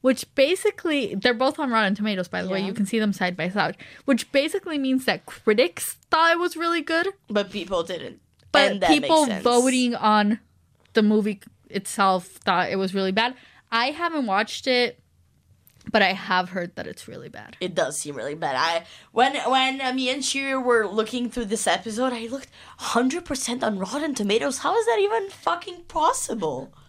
which 0.00 0.26
basically 0.34 1.14
they're 1.14 1.32
both 1.32 1.58
on 1.58 1.70
Rotten 1.70 1.94
Tomatoes 1.94 2.28
by 2.28 2.42
the 2.42 2.50
way. 2.50 2.60
You 2.60 2.74
can 2.74 2.84
see 2.84 2.98
them 2.98 3.12
side 3.14 3.36
by 3.36 3.48
side 3.48 3.76
which 4.04 4.30
basically 4.32 4.78
means 4.78 5.06
that 5.06 5.24
critics 5.24 5.96
thought 6.10 6.32
it 6.32 6.38
was 6.38 6.56
really 6.56 6.82
good. 6.82 7.08
But 7.28 7.50
people 7.50 7.82
didn't. 7.82 8.20
but 8.52 8.72
And 8.72 8.80
that 8.82 8.90
people 8.90 9.22
makes 9.22 9.28
sense. 9.28 9.44
voting 9.44 9.94
on 9.94 10.40
the 10.92 11.02
movie 11.02 11.40
itself 11.70 12.26
thought 12.26 12.70
it 12.70 12.76
was 12.76 12.94
really 12.94 13.12
bad. 13.12 13.34
I 13.72 13.86
haven't 13.92 14.26
watched 14.26 14.66
it 14.66 15.00
but 15.92 16.02
I 16.02 16.12
have 16.12 16.50
heard 16.50 16.74
that 16.76 16.86
it's 16.86 17.06
really 17.08 17.28
bad. 17.28 17.56
It 17.60 17.74
does 17.74 17.98
seem 17.98 18.16
really 18.16 18.34
bad. 18.34 18.56
I 18.56 18.84
when 19.12 19.36
when 19.50 19.80
uh, 19.80 19.92
me 19.92 20.08
and 20.10 20.22
Shiri 20.22 20.62
were 20.62 20.86
looking 20.86 21.30
through 21.30 21.46
this 21.46 21.66
episode, 21.66 22.12
I 22.12 22.26
looked 22.26 22.48
hundred 22.78 23.24
percent 23.24 23.62
on 23.62 23.78
Rotten 23.78 24.14
Tomatoes. 24.14 24.58
How 24.58 24.76
is 24.76 24.86
that 24.86 24.98
even 25.00 25.30
fucking 25.30 25.82
possible? 25.88 26.72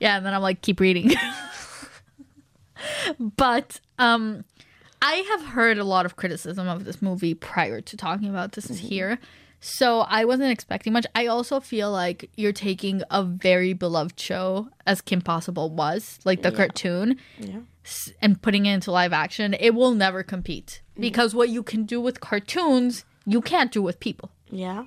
Yeah, 0.00 0.16
and 0.16 0.26
then 0.26 0.34
I'm 0.34 0.40
like, 0.42 0.62
keep 0.62 0.80
reading. 0.80 1.12
but 3.36 3.80
um 3.98 4.44
I 5.02 5.14
have 5.30 5.44
heard 5.48 5.78
a 5.78 5.84
lot 5.84 6.04
of 6.06 6.16
criticism 6.16 6.68
of 6.68 6.84
this 6.84 7.00
movie 7.00 7.34
prior 7.34 7.80
to 7.80 7.96
talking 7.96 8.28
about 8.28 8.52
this 8.52 8.66
here. 8.78 9.18
So 9.60 10.00
I 10.00 10.24
wasn't 10.26 10.50
expecting 10.50 10.92
much. 10.92 11.06
I 11.14 11.26
also 11.26 11.58
feel 11.60 11.90
like 11.90 12.30
you're 12.36 12.52
taking 12.52 13.02
a 13.10 13.22
very 13.22 13.72
beloved 13.74 14.18
show 14.20 14.68
as 14.86 15.00
Kim 15.02 15.20
Possible 15.22 15.70
was, 15.70 16.18
like 16.24 16.42
the 16.42 16.52
cartoon, 16.52 17.18
s- 17.40 17.48
and 18.22 18.40
putting 18.42 18.66
it 18.66 18.74
into 18.74 18.90
live 18.90 19.12
action. 19.12 19.54
It 19.54 19.74
will 19.74 19.94
never 19.94 20.22
compete 20.22 20.82
because 20.98 21.34
what 21.34 21.48
you 21.48 21.62
can 21.62 21.84
do 21.84 22.00
with 22.00 22.20
cartoons, 22.20 23.04
you 23.26 23.40
can't 23.40 23.70
do 23.72 23.82
with 23.82 24.00
people 24.00 24.30
Yeah, 24.50 24.84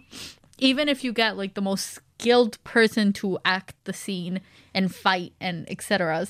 even 0.58 0.88
if 0.90 1.04
you 1.04 1.12
get 1.14 1.38
like 1.38 1.54
the 1.56 1.62
most 1.62 2.00
skilled 2.20 2.64
person 2.64 3.12
to 3.14 3.38
act 3.44 3.76
the 3.86 3.94
scene 3.94 4.40
and 4.74 4.94
fight 4.94 5.34
and 5.42 5.70
etc 5.70 6.26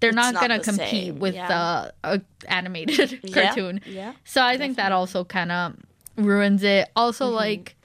they're 0.00 0.12
not, 0.12 0.34
not 0.34 0.40
gonna 0.42 0.58
the 0.58 0.64
compete 0.64 1.06
same, 1.06 1.18
with 1.18 1.34
yeah. 1.34 1.90
uh, 2.04 2.18
animated 2.48 3.18
Yeah, 3.24 3.34
cartoon 3.34 3.80
yeah, 3.86 4.12
so 4.24 4.42
i 4.44 4.56
think 4.58 4.76
that 4.76 4.92
also 4.92 5.24
kind 5.24 5.50
of 5.50 5.74
ruins 6.16 6.62
it 6.62 6.88
also 6.94 7.26
Mm-hmm. 7.26 7.34
like 7.34 7.76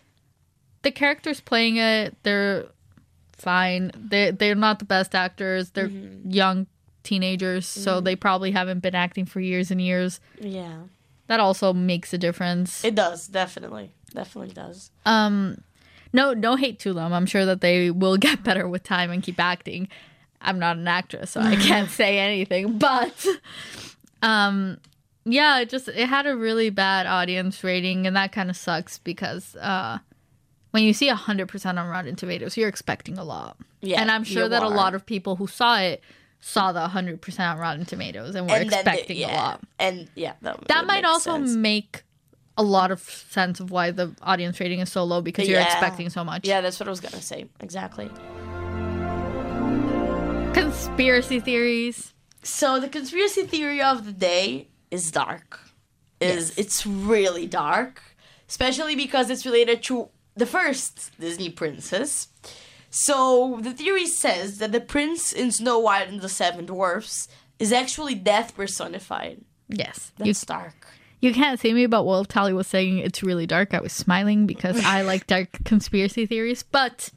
the 0.84 0.92
characters 0.92 1.40
playing 1.42 1.78
it 1.78 2.16
they're 2.24 2.66
fine 3.34 3.92
they 3.96 4.32
they're 4.32 4.56
not 4.68 4.80
the 4.80 4.86
best 4.86 5.16
actors 5.16 5.72
they're 5.72 5.88
Mm-hmm. 5.90 6.30
young 6.30 6.68
teenagers 7.04 7.66
so 7.66 8.00
they 8.02 8.16
probably 8.16 8.52
haven't 8.52 8.80
been 8.80 8.96
acting 8.96 9.26
for 9.26 9.40
years 9.40 9.72
and 9.72 9.82
years. 9.82 10.20
Yeah. 10.40 10.80
that 11.28 11.40
also 11.40 11.74
makes 11.74 12.14
a 12.14 12.18
difference. 12.18 12.84
It 12.84 12.96
does 12.96 13.28
definitely, 13.28 13.92
definitely 14.14 14.54
does. 14.54 14.92
um 15.06 15.62
no 16.14 16.34
no 16.34 16.56
hate 16.58 16.78
to 16.80 16.92
them 16.94 17.14
i'm 17.14 17.26
sure 17.26 17.46
that 17.46 17.62
they 17.62 17.90
will 17.90 18.18
get 18.28 18.44
better 18.44 18.68
with 18.68 18.84
time 18.84 19.12
and 19.12 19.24
keep 19.24 19.40
acting. 19.40 19.88
I'm 20.42 20.60
not 20.60 20.76
an 20.78 20.88
actress 20.88 21.32
so 21.32 21.40
i 21.42 21.56
can't 21.70 21.90
say 21.90 22.18
anything 22.20 22.78
but 22.78 23.26
um 24.22 24.78
yeah 25.26 25.60
it 25.60 25.70
just 25.70 25.88
it 25.88 26.08
had 26.08 26.26
a 26.28 26.36
really 26.36 26.70
bad 26.70 27.06
audience 27.06 27.64
rating 27.64 28.08
and 28.08 28.16
that 28.16 28.32
kind 28.32 28.50
of 28.50 28.58
sucks 28.58 28.98
because 29.00 29.56
uh 29.58 30.00
when 30.72 30.84
you 30.84 30.94
see 30.94 31.10
100% 31.10 31.66
on 31.80 31.88
rotten 31.90 32.16
tomatoes 32.16 32.56
you're 32.56 32.70
expecting 32.70 33.18
a 33.18 33.24
lot. 33.24 33.58
Yeah, 33.82 34.02
and 34.02 34.10
i'm 34.12 34.24
sure 34.24 34.48
that 34.50 34.64
a 34.64 34.70
lot 34.70 34.94
of 34.96 35.06
people 35.06 35.36
who 35.38 35.48
saw 35.48 35.80
it 35.80 36.02
saw 36.42 36.72
the 36.72 36.80
100% 36.88 37.40
on 37.52 37.58
rotten 37.60 37.86
tomatoes 37.86 38.36
and 38.36 38.50
were 38.50 38.58
they- 38.60 38.66
expecting 38.66 39.18
yeah, 39.18 39.32
a 39.32 39.38
lot 39.38 39.62
and 39.80 40.10
yeah, 40.16 40.34
that, 40.42 40.68
that 40.68 40.86
might 40.88 41.06
also 41.06 41.34
sense. 41.38 41.52
make 41.56 42.04
a 42.58 42.64
lot 42.64 42.92
of 42.92 43.00
sense 43.00 43.60
of 43.60 43.72
why 43.72 43.92
the 43.92 44.14
audience 44.22 44.60
rating 44.60 44.80
is 44.80 44.92
so 44.92 45.04
low 45.04 45.22
because 45.22 45.48
you're 45.48 45.60
Yeah. 45.60 45.66
expecting 45.72 46.10
so 46.10 46.24
much. 46.24 46.46
Yeah, 46.48 46.62
that's 46.62 46.80
what 46.80 46.88
I 46.88 46.90
was 46.90 47.00
gonna 47.00 47.22
say. 47.22 47.46
Exactly. 47.62 48.10
Conspiracy 50.54 51.40
theories. 51.40 52.14
So 52.44 52.80
the 52.80 52.90
conspiracy 52.90 53.44
theory 53.44 53.82
of 53.82 54.06
the 54.06 54.12
day 54.12 54.68
is 54.90 55.12
dark. 55.12 55.60
Is 56.20 56.50
Yes. 56.50 56.58
it's 56.58 56.86
really 56.86 57.48
dark, 57.48 58.02
especially 58.50 58.96
because 58.96 59.30
it's 59.30 59.46
related 59.46 59.82
to 59.84 60.10
the 60.36 60.46
first 60.46 61.12
Disney 61.20 61.50
princess. 61.50 62.28
So 62.92 63.60
the 63.62 63.72
theory 63.72 64.06
says 64.06 64.58
that 64.60 64.72
the 64.74 64.82
prince 64.82 65.32
in 65.32 65.52
Snow 65.52 65.80
White 65.80 66.10
and 66.10 66.22
the 66.22 66.30
Seven 66.30 66.66
Dwarfs 66.66 67.28
is 67.58 67.72
actually 67.72 68.16
death 68.16 68.54
personified. 68.56 69.42
Yes. 69.70 70.12
You, 70.20 70.26
That's 70.26 70.46
dark. 70.46 70.88
you 71.22 71.34
can't 71.34 71.60
see 71.60 71.74
me, 71.74 71.86
but 71.86 72.04
while 72.04 72.26
Tali 72.26 72.52
was 72.54 72.68
saying 72.68 72.98
it's 72.98 73.24
really 73.24 73.48
dark, 73.48 73.74
I 73.74 73.80
was 73.80 73.94
smiling 73.94 74.46
because 74.46 74.84
I 74.84 75.02
like 75.12 75.26
dark 75.26 75.64
conspiracy 75.64 76.26
theories. 76.26 76.64
But 76.64 77.10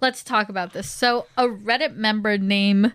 let's 0.00 0.24
talk 0.24 0.48
about 0.48 0.72
this. 0.72 0.88
So, 0.88 1.26
a 1.36 1.44
Reddit 1.44 1.94
member 1.94 2.38
named. 2.38 2.94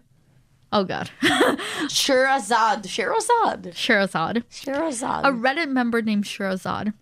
Oh, 0.74 0.84
God. 0.84 1.10
Shirazad. 1.22 2.84
Shirazad. 2.84 3.74
Shirazad. 3.74 4.44
Shirazad. 4.52 5.22
a 5.24 5.32
Reddit 5.32 5.70
member 5.70 6.02
named 6.02 6.26
Shirazad 6.26 6.94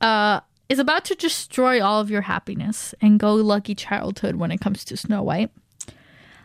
uh, 0.00 0.40
is 0.72 0.78
about 0.78 1.04
to 1.04 1.14
destroy 1.14 1.84
all 1.84 2.00
of 2.00 2.08
your 2.08 2.22
happiness 2.22 2.94
and 3.02 3.20
go 3.20 3.34
lucky 3.34 3.74
childhood 3.74 4.36
when 4.36 4.50
it 4.50 4.58
comes 4.58 4.86
to 4.86 4.96
Snow 4.96 5.22
White. 5.22 5.50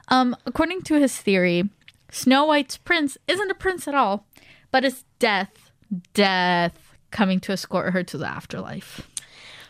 Um, 0.09 0.35
according 0.45 0.81
to 0.81 0.95
his 0.95 1.15
theory, 1.15 1.69
Snow 2.11 2.43
White's 2.43 2.75
prince 2.75 3.17
isn't 3.29 3.49
a 3.49 3.55
prince 3.55 3.87
at 3.87 3.95
all, 3.95 4.27
but 4.69 4.83
it's 4.83 5.05
death, 5.19 5.71
death 6.13 6.97
coming 7.09 7.39
to 7.39 7.53
escort 7.53 7.93
her 7.93 8.03
to 8.03 8.17
the 8.17 8.27
afterlife. 8.27 9.09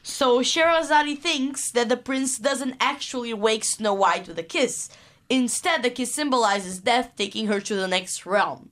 So 0.01 0.39
Sherazade 0.39 1.19
thinks 1.19 1.69
that 1.73 1.87
the 1.87 1.95
prince 1.95 2.39
doesn't 2.39 2.77
actually 2.79 3.35
wake 3.35 3.63
Snow 3.63 3.93
White 3.93 4.27
with 4.27 4.39
a 4.39 4.43
kiss. 4.43 4.89
Instead, 5.29 5.83
the 5.83 5.91
kiss 5.91 6.15
symbolizes 6.15 6.79
death 6.79 7.11
taking 7.15 7.45
her 7.45 7.59
to 7.61 7.75
the 7.75 7.87
next 7.87 8.25
realm. 8.25 8.71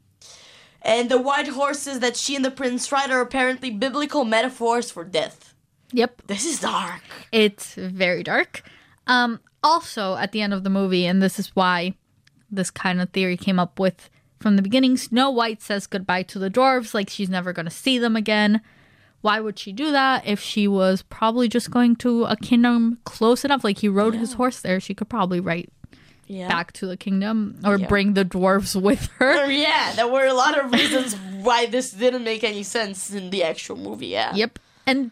And 0.81 1.11
the 1.11 1.21
white 1.21 1.49
horses 1.49 1.99
that 1.99 2.17
she 2.17 2.35
and 2.35 2.43
the 2.43 2.49
prince 2.49 2.91
ride 2.91 3.11
are 3.11 3.21
apparently 3.21 3.69
biblical 3.69 4.25
metaphors 4.25 4.89
for 4.89 5.03
death. 5.03 5.54
Yep, 5.91 6.23
This 6.27 6.45
is 6.45 6.59
dark. 6.59 7.01
It's 7.31 7.75
very 7.75 8.23
dark. 8.23 8.63
Um, 9.07 9.39
also, 9.63 10.15
at 10.15 10.31
the 10.31 10.41
end 10.41 10.53
of 10.53 10.63
the 10.63 10.69
movie, 10.69 11.05
and 11.05 11.21
this 11.21 11.39
is 11.39 11.55
why 11.55 11.93
this 12.51 12.71
kind 12.71 13.01
of 13.01 13.09
theory 13.11 13.37
came 13.37 13.59
up 13.59 13.79
with 13.79 14.09
from 14.39 14.55
the 14.57 14.61
beginning, 14.61 14.97
Snow 14.97 15.29
White 15.31 15.61
says 15.61 15.87
goodbye 15.87 16.23
to 16.23 16.39
the 16.39 16.49
dwarves, 16.49 16.93
like 16.93 17.09
she's 17.09 17.29
never 17.29 17.53
going 17.53 17.65
to 17.65 17.71
see 17.71 17.97
them 17.97 18.15
again. 18.15 18.61
Why 19.21 19.39
would 19.39 19.57
she 19.57 19.71
do 19.71 19.91
that 19.91 20.25
if 20.27 20.39
she 20.39 20.67
was 20.67 21.01
probably 21.03 21.47
just 21.47 21.71
going 21.71 21.95
to 21.97 22.25
a 22.25 22.35
kingdom 22.35 22.99
close 23.05 23.43
enough? 23.45 23.63
Like 23.63 23.79
he 23.79 23.87
rode 23.87 24.13
his 24.15 24.33
horse 24.33 24.59
there, 24.59 24.79
she 24.79 24.93
could 24.93 25.09
probably 25.09 25.39
ride 25.39 25.69
Yeah. 26.27 26.47
back 26.47 26.73
to 26.73 26.85
the 26.85 26.97
kingdom 26.97 27.59
or 27.65 27.77
Yeah. 27.79 27.87
bring 27.87 28.13
the 28.13 28.25
dwarves 28.25 28.79
with 28.89 29.07
her. 29.19 29.49
Yeah, 29.49 29.93
there 29.95 30.07
were 30.07 30.25
a 30.25 30.33
lot 30.33 30.59
of 30.59 30.71
reasons 30.71 31.15
why 31.41 31.65
this 31.65 31.91
didn't 31.91 32.23
make 32.23 32.43
any 32.43 32.61
sense 32.63 33.09
in 33.11 33.29
the 33.31 33.43
actual 33.43 33.77
movie. 33.77 34.07
Yeah. 34.07 34.35
Yep. 34.35 34.59
And 34.85 35.09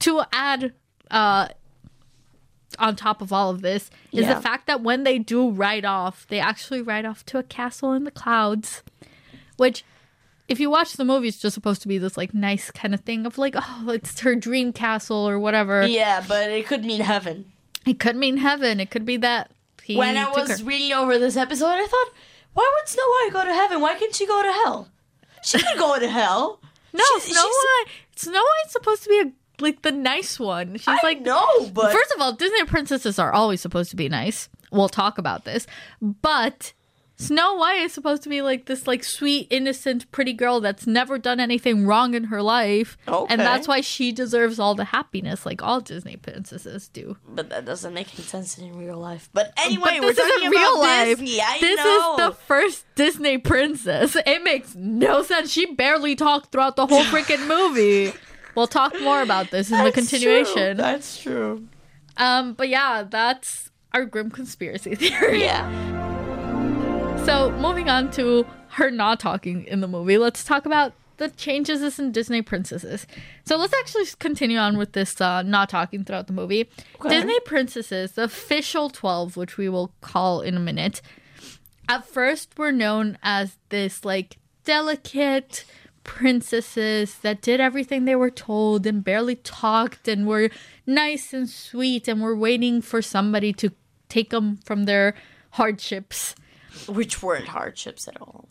to 0.00 0.22
add 0.32 0.72
uh 1.10 1.48
on 2.78 2.94
top 2.96 3.20
of 3.20 3.32
all 3.32 3.50
of 3.50 3.62
this 3.62 3.90
is 4.12 4.20
Yeah. 4.26 4.34
the 4.34 4.40
fact 4.40 4.66
that 4.66 4.80
when 4.80 5.02
they 5.04 5.18
do 5.18 5.50
ride 5.50 5.84
off, 5.84 6.26
they 6.28 6.38
actually 6.40 6.80
ride 6.82 7.04
off 7.04 7.26
to 7.26 7.38
a 7.38 7.42
castle 7.42 7.92
in 7.92 8.04
the 8.04 8.10
clouds. 8.12 8.82
Which 9.56 9.84
if 10.48 10.58
you 10.60 10.70
watch 10.70 10.94
the 10.94 11.04
movie, 11.04 11.28
it's 11.28 11.38
just 11.38 11.54
supposed 11.54 11.82
to 11.82 11.88
be 11.88 11.98
this 11.98 12.16
like 12.16 12.32
nice 12.32 12.70
kind 12.70 12.94
of 12.94 13.00
thing 13.00 13.26
of 13.26 13.38
like, 13.38 13.54
oh, 13.56 13.90
it's 13.90 14.20
her 14.20 14.34
dream 14.34 14.72
castle 14.72 15.28
or 15.28 15.38
whatever. 15.38 15.86
Yeah, 15.86 16.24
but 16.26 16.50
it 16.50 16.66
could 16.66 16.84
mean 16.84 17.00
heaven. 17.00 17.52
It 17.86 17.98
could 17.98 18.16
mean 18.16 18.36
heaven. 18.38 18.78
It 18.80 18.90
could 18.90 19.04
be 19.04 19.16
that 19.18 19.50
he 19.82 19.96
when 19.96 20.16
I 20.16 20.30
was 20.30 20.60
her. 20.60 20.64
reading 20.64 20.92
over 20.92 21.18
this 21.18 21.36
episode, 21.36 21.66
I 21.66 21.86
thought, 21.86 22.12
why 22.52 22.70
would 22.78 22.88
Snow 22.88 23.02
White 23.02 23.30
go 23.32 23.44
to 23.44 23.52
heaven? 23.54 23.80
Why 23.80 23.94
can't 23.94 24.14
she 24.14 24.26
go 24.26 24.42
to 24.42 24.52
hell? 24.52 24.88
She 25.42 25.58
could 25.58 25.78
go 25.78 25.98
to 25.98 26.08
hell. 26.08 26.60
no, 26.92 27.04
Snow 27.18 27.42
White. 27.44 27.84
Snow 28.16 28.40
White's 28.42 28.72
supposed 28.72 29.02
to 29.04 29.08
be 29.08 29.20
a 29.20 29.32
like 29.60 29.82
the 29.82 29.92
nice 29.92 30.38
one. 30.38 30.74
She's 30.76 30.88
I 30.88 30.98
like 31.02 31.20
no, 31.20 31.44
but 31.72 31.92
First 31.92 32.12
of 32.14 32.20
all, 32.20 32.32
Disney 32.32 32.64
princesses 32.64 33.18
are 33.18 33.32
always 33.32 33.60
supposed 33.60 33.90
to 33.90 33.96
be 33.96 34.08
nice. 34.08 34.48
We'll 34.72 34.88
talk 34.88 35.18
about 35.18 35.44
this. 35.44 35.66
But 36.00 36.72
Snow 37.16 37.54
White 37.56 37.82
is 37.82 37.92
supposed 37.92 38.22
to 38.22 38.30
be 38.30 38.40
like 38.40 38.64
this 38.64 38.86
like 38.86 39.04
sweet, 39.04 39.46
innocent, 39.50 40.10
pretty 40.10 40.32
girl 40.32 40.60
that's 40.60 40.86
never 40.86 41.18
done 41.18 41.38
anything 41.38 41.84
wrong 41.86 42.14
in 42.14 42.24
her 42.24 42.40
life. 42.40 42.96
Okay. 43.06 43.30
And 43.32 43.40
that's 43.42 43.68
why 43.68 43.82
she 43.82 44.10
deserves 44.10 44.58
all 44.58 44.74
the 44.74 44.84
happiness 44.86 45.44
like 45.44 45.62
all 45.62 45.80
Disney 45.82 46.16
princesses 46.16 46.88
do. 46.88 47.18
but 47.28 47.50
that 47.50 47.66
doesn't 47.66 47.92
make 47.92 48.14
any 48.14 48.22
sense 48.24 48.56
in 48.56 48.74
real 48.78 48.96
life. 48.96 49.28
But 49.34 49.52
anyway, 49.58 49.98
but 49.98 50.00
we're 50.00 50.12
this 50.14 50.32
talking 50.32 50.50
real 50.50 50.60
about 50.76 50.78
life. 50.80 51.18
Disney. 51.18 51.40
I 51.42 51.58
this 51.60 51.76
know. 51.76 52.12
is 52.12 52.16
the 52.16 52.32
first 52.46 52.86
Disney 52.94 53.36
princess. 53.36 54.16
It 54.16 54.42
makes 54.42 54.74
no 54.74 55.22
sense. 55.22 55.50
She 55.52 55.74
barely 55.74 56.14
talked 56.16 56.52
throughout 56.52 56.76
the 56.76 56.86
whole 56.86 57.04
freaking 57.04 57.46
movie. 57.46 58.14
We'll 58.54 58.66
talk 58.66 58.98
more 59.00 59.22
about 59.22 59.50
this 59.50 59.70
in 59.70 59.78
the 59.78 59.84
That's 59.84 59.94
continuation. 59.94 60.54
True. 60.54 60.74
That's 60.74 61.22
true. 61.22 61.68
Um, 62.16 62.54
but 62.54 62.68
yeah, 62.68 63.04
that's 63.08 63.70
our 63.92 64.04
grim 64.04 64.30
conspiracy 64.30 64.94
theory. 64.96 65.40
Yeah. 65.42 65.66
So, 67.24 67.52
moving 67.52 67.88
on 67.88 68.10
to 68.12 68.46
her 68.70 68.90
not 68.90 69.20
talking 69.20 69.64
in 69.64 69.80
the 69.80 69.88
movie, 69.88 70.18
let's 70.18 70.42
talk 70.42 70.64
about 70.66 70.94
the 71.18 71.28
changes 71.28 71.98
in 71.98 72.12
Disney 72.12 72.40
princesses. 72.40 73.06
So, 73.44 73.56
let's 73.56 73.74
actually 73.74 74.06
continue 74.18 74.58
on 74.58 74.78
with 74.78 74.92
this 74.92 75.20
uh, 75.20 75.42
not 75.42 75.68
talking 75.68 76.04
throughout 76.04 76.26
the 76.26 76.32
movie. 76.32 76.68
Disney 77.08 77.38
princesses, 77.40 78.12
the 78.12 78.24
official 78.24 78.90
12, 78.90 79.36
which 79.36 79.56
we 79.56 79.68
will 79.68 79.92
call 80.00 80.40
in 80.40 80.56
a 80.56 80.60
minute, 80.60 81.02
at 81.88 82.06
first 82.06 82.56
were 82.58 82.72
known 82.72 83.18
as 83.22 83.58
this 83.68 84.04
like 84.04 84.38
delicate 84.64 85.64
princesses 86.10 87.18
that 87.18 87.40
did 87.40 87.60
everything 87.60 88.04
they 88.04 88.16
were 88.16 88.32
told 88.32 88.84
and 88.84 89.04
barely 89.04 89.36
talked 89.36 90.08
and 90.08 90.26
were 90.26 90.50
nice 90.84 91.32
and 91.32 91.48
sweet 91.48 92.08
and 92.08 92.20
were 92.20 92.34
waiting 92.34 92.82
for 92.82 93.00
somebody 93.00 93.52
to 93.52 93.70
take 94.08 94.30
them 94.30 94.56
from 94.64 94.86
their 94.86 95.14
hardships. 95.50 96.34
Which 96.88 97.22
weren't 97.22 97.46
hardships 97.46 98.08
at 98.08 98.20
all. 98.20 98.48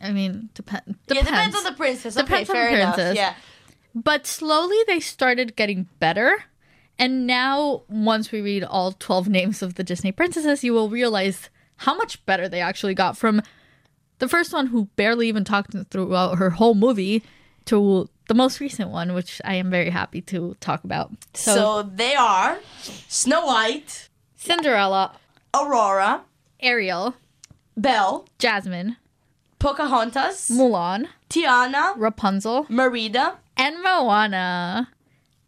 I 0.00 0.12
mean, 0.12 0.50
depend. 0.54 0.82
Yeah, 1.08 1.22
Depends. 1.22 1.28
depends 1.28 1.56
on 1.56 1.64
the 1.64 1.72
princess. 1.72 2.14
Depends 2.14 2.48
okay, 2.48 2.58
on 2.58 2.64
the 2.64 2.70
fair 2.70 2.80
enough. 2.80 3.16
Yeah. 3.16 3.34
But 3.96 4.24
slowly 4.24 4.78
they 4.86 5.00
started 5.00 5.56
getting 5.56 5.88
better. 5.98 6.44
And 7.00 7.26
now, 7.26 7.82
once 7.88 8.30
we 8.30 8.40
read 8.40 8.62
all 8.62 8.92
12 8.92 9.28
names 9.28 9.60
of 9.60 9.74
the 9.74 9.82
Disney 9.82 10.12
princesses, 10.12 10.62
you 10.62 10.72
will 10.72 10.88
realize 10.88 11.50
how 11.78 11.96
much 11.96 12.24
better 12.26 12.48
they 12.48 12.60
actually 12.60 12.94
got 12.94 13.16
from 13.16 13.42
the 14.22 14.28
first 14.28 14.52
one, 14.52 14.68
who 14.68 14.84
barely 14.94 15.26
even 15.26 15.42
talked 15.42 15.74
throughout 15.90 16.38
her 16.38 16.50
whole 16.50 16.76
movie, 16.76 17.24
to 17.64 18.08
the 18.28 18.34
most 18.34 18.60
recent 18.60 18.88
one, 18.88 19.14
which 19.14 19.40
I 19.44 19.54
am 19.56 19.68
very 19.68 19.90
happy 19.90 20.20
to 20.30 20.56
talk 20.60 20.84
about. 20.84 21.10
So, 21.34 21.54
So, 21.56 21.82
they 21.82 22.14
are 22.14 22.60
Snow 23.08 23.44
White, 23.44 24.08
Cinderella, 24.36 25.18
Aurora, 25.52 26.20
Ariel, 26.60 27.14
Belle, 27.76 28.24
Jasmine, 28.38 28.96
Pocahontas, 29.58 30.48
Mulan, 30.50 31.08
Tiana, 31.28 31.94
Rapunzel, 31.96 32.66
Merida. 32.68 33.38
and 33.56 33.82
Moana. 33.82 34.88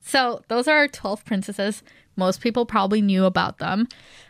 So, 0.01 0.43
those 0.49 0.67
are 0.67 0.79
our 0.79 0.89
12 0.89 1.25
princesses. 1.25 1.85
Most 2.17 2.41
people 2.41 2.67
probably 2.67 3.01
knew 3.01 3.25
about 3.25 3.59
them. 3.59 3.87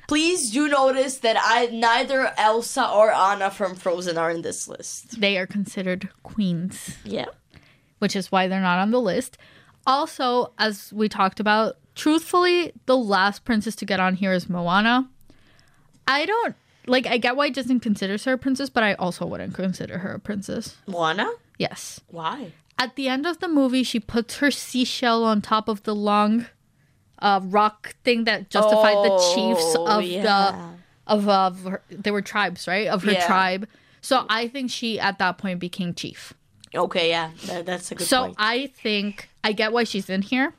Please 0.09 0.51
do 0.51 0.69
notice 0.69 1.19
that 1.19 1.37
I 1.41 1.67
neither 1.67 2.33
Elsa 2.37 2.89
or 2.89 3.13
Anna 3.13 3.51
from 3.51 3.75
Frozen 3.75 4.19
are 4.19 4.31
in 4.31 4.43
this 4.43 4.69
list. 4.69 5.21
They 5.21 5.39
are 5.39 5.47
considered 5.47 6.09
queens. 6.23 6.97
Yeah. 7.05 7.27
which 8.01 8.15
is 8.15 8.31
why 8.31 8.49
they're 8.49 8.61
not 8.61 8.79
on 8.79 8.91
the 8.91 9.01
list. 9.01 9.39
Also, 9.87 10.53
as 10.59 10.93
we 10.93 11.09
talked 11.09 11.41
about, 11.41 11.77
truthfully, 11.95 12.73
the 12.87 12.97
last 12.97 13.45
princess 13.45 13.75
to 13.77 13.87
get 13.87 14.01
on 14.01 14.15
here 14.15 14.33
is 14.33 14.49
Moana. 14.49 15.09
I 16.07 16.27
don't 16.27 16.55
like 16.87 17.07
I 17.07 17.17
get 17.17 17.37
why 17.37 17.49
Disney 17.49 17.79
considers 17.81 18.25
her 18.25 18.35
a 18.35 18.39
princess, 18.39 18.69
but 18.69 18.83
I 18.83 18.93
also 18.95 19.25
wouldn't 19.25 19.55
consider 19.55 19.99
her 19.99 20.13
a 20.13 20.19
princess. 20.19 20.77
Moana? 20.87 21.31
Yes. 21.59 22.01
Why? 22.09 22.53
At 22.79 22.97
the 22.97 23.09
end 23.09 23.25
of 23.25 23.39
the 23.39 23.49
movie, 23.49 23.83
she 23.85 24.01
puts 24.01 24.39
her 24.39 24.51
seashell 24.51 25.25
on 25.25 25.41
top 25.41 25.69
of 25.69 25.85
the 25.85 25.95
long 25.95 26.47
uh, 27.25 27.41
rock 27.45 27.95
thing 28.05 28.25
that 28.25 28.51
justified 28.51 28.97
the 29.07 29.33
chiefs 29.35 29.75
Oh, 29.77 29.99
of 29.99 30.05
yeah. 30.05 30.23
the 30.23 31.13
of 31.13 31.29
of 31.29 31.65
her, 31.65 31.83
they 31.91 32.11
were 32.13 32.23
tribes, 32.23 32.69
right? 32.69 32.87
Of 32.87 33.03
her 33.03 33.13
Yeah. 33.13 33.27
tribe. 33.27 33.67
So 34.01 34.27
I 34.29 34.49
think 34.49 34.71
she 34.71 35.01
at 35.01 35.19
that 35.19 35.39
point 35.39 35.59
became 35.59 35.95
chief. 35.95 36.33
Okay, 36.75 37.09
yeah. 37.09 37.31
That, 37.47 37.67
that's 37.67 37.91
a 37.93 37.95
good 37.95 38.07
So 38.07 38.25
point. 38.25 38.35
I 38.39 38.67
think 38.83 39.29
I 39.43 39.53
get 39.53 39.73
why 39.73 39.85
she's 39.85 40.09
in 40.11 40.23
here 40.23 40.53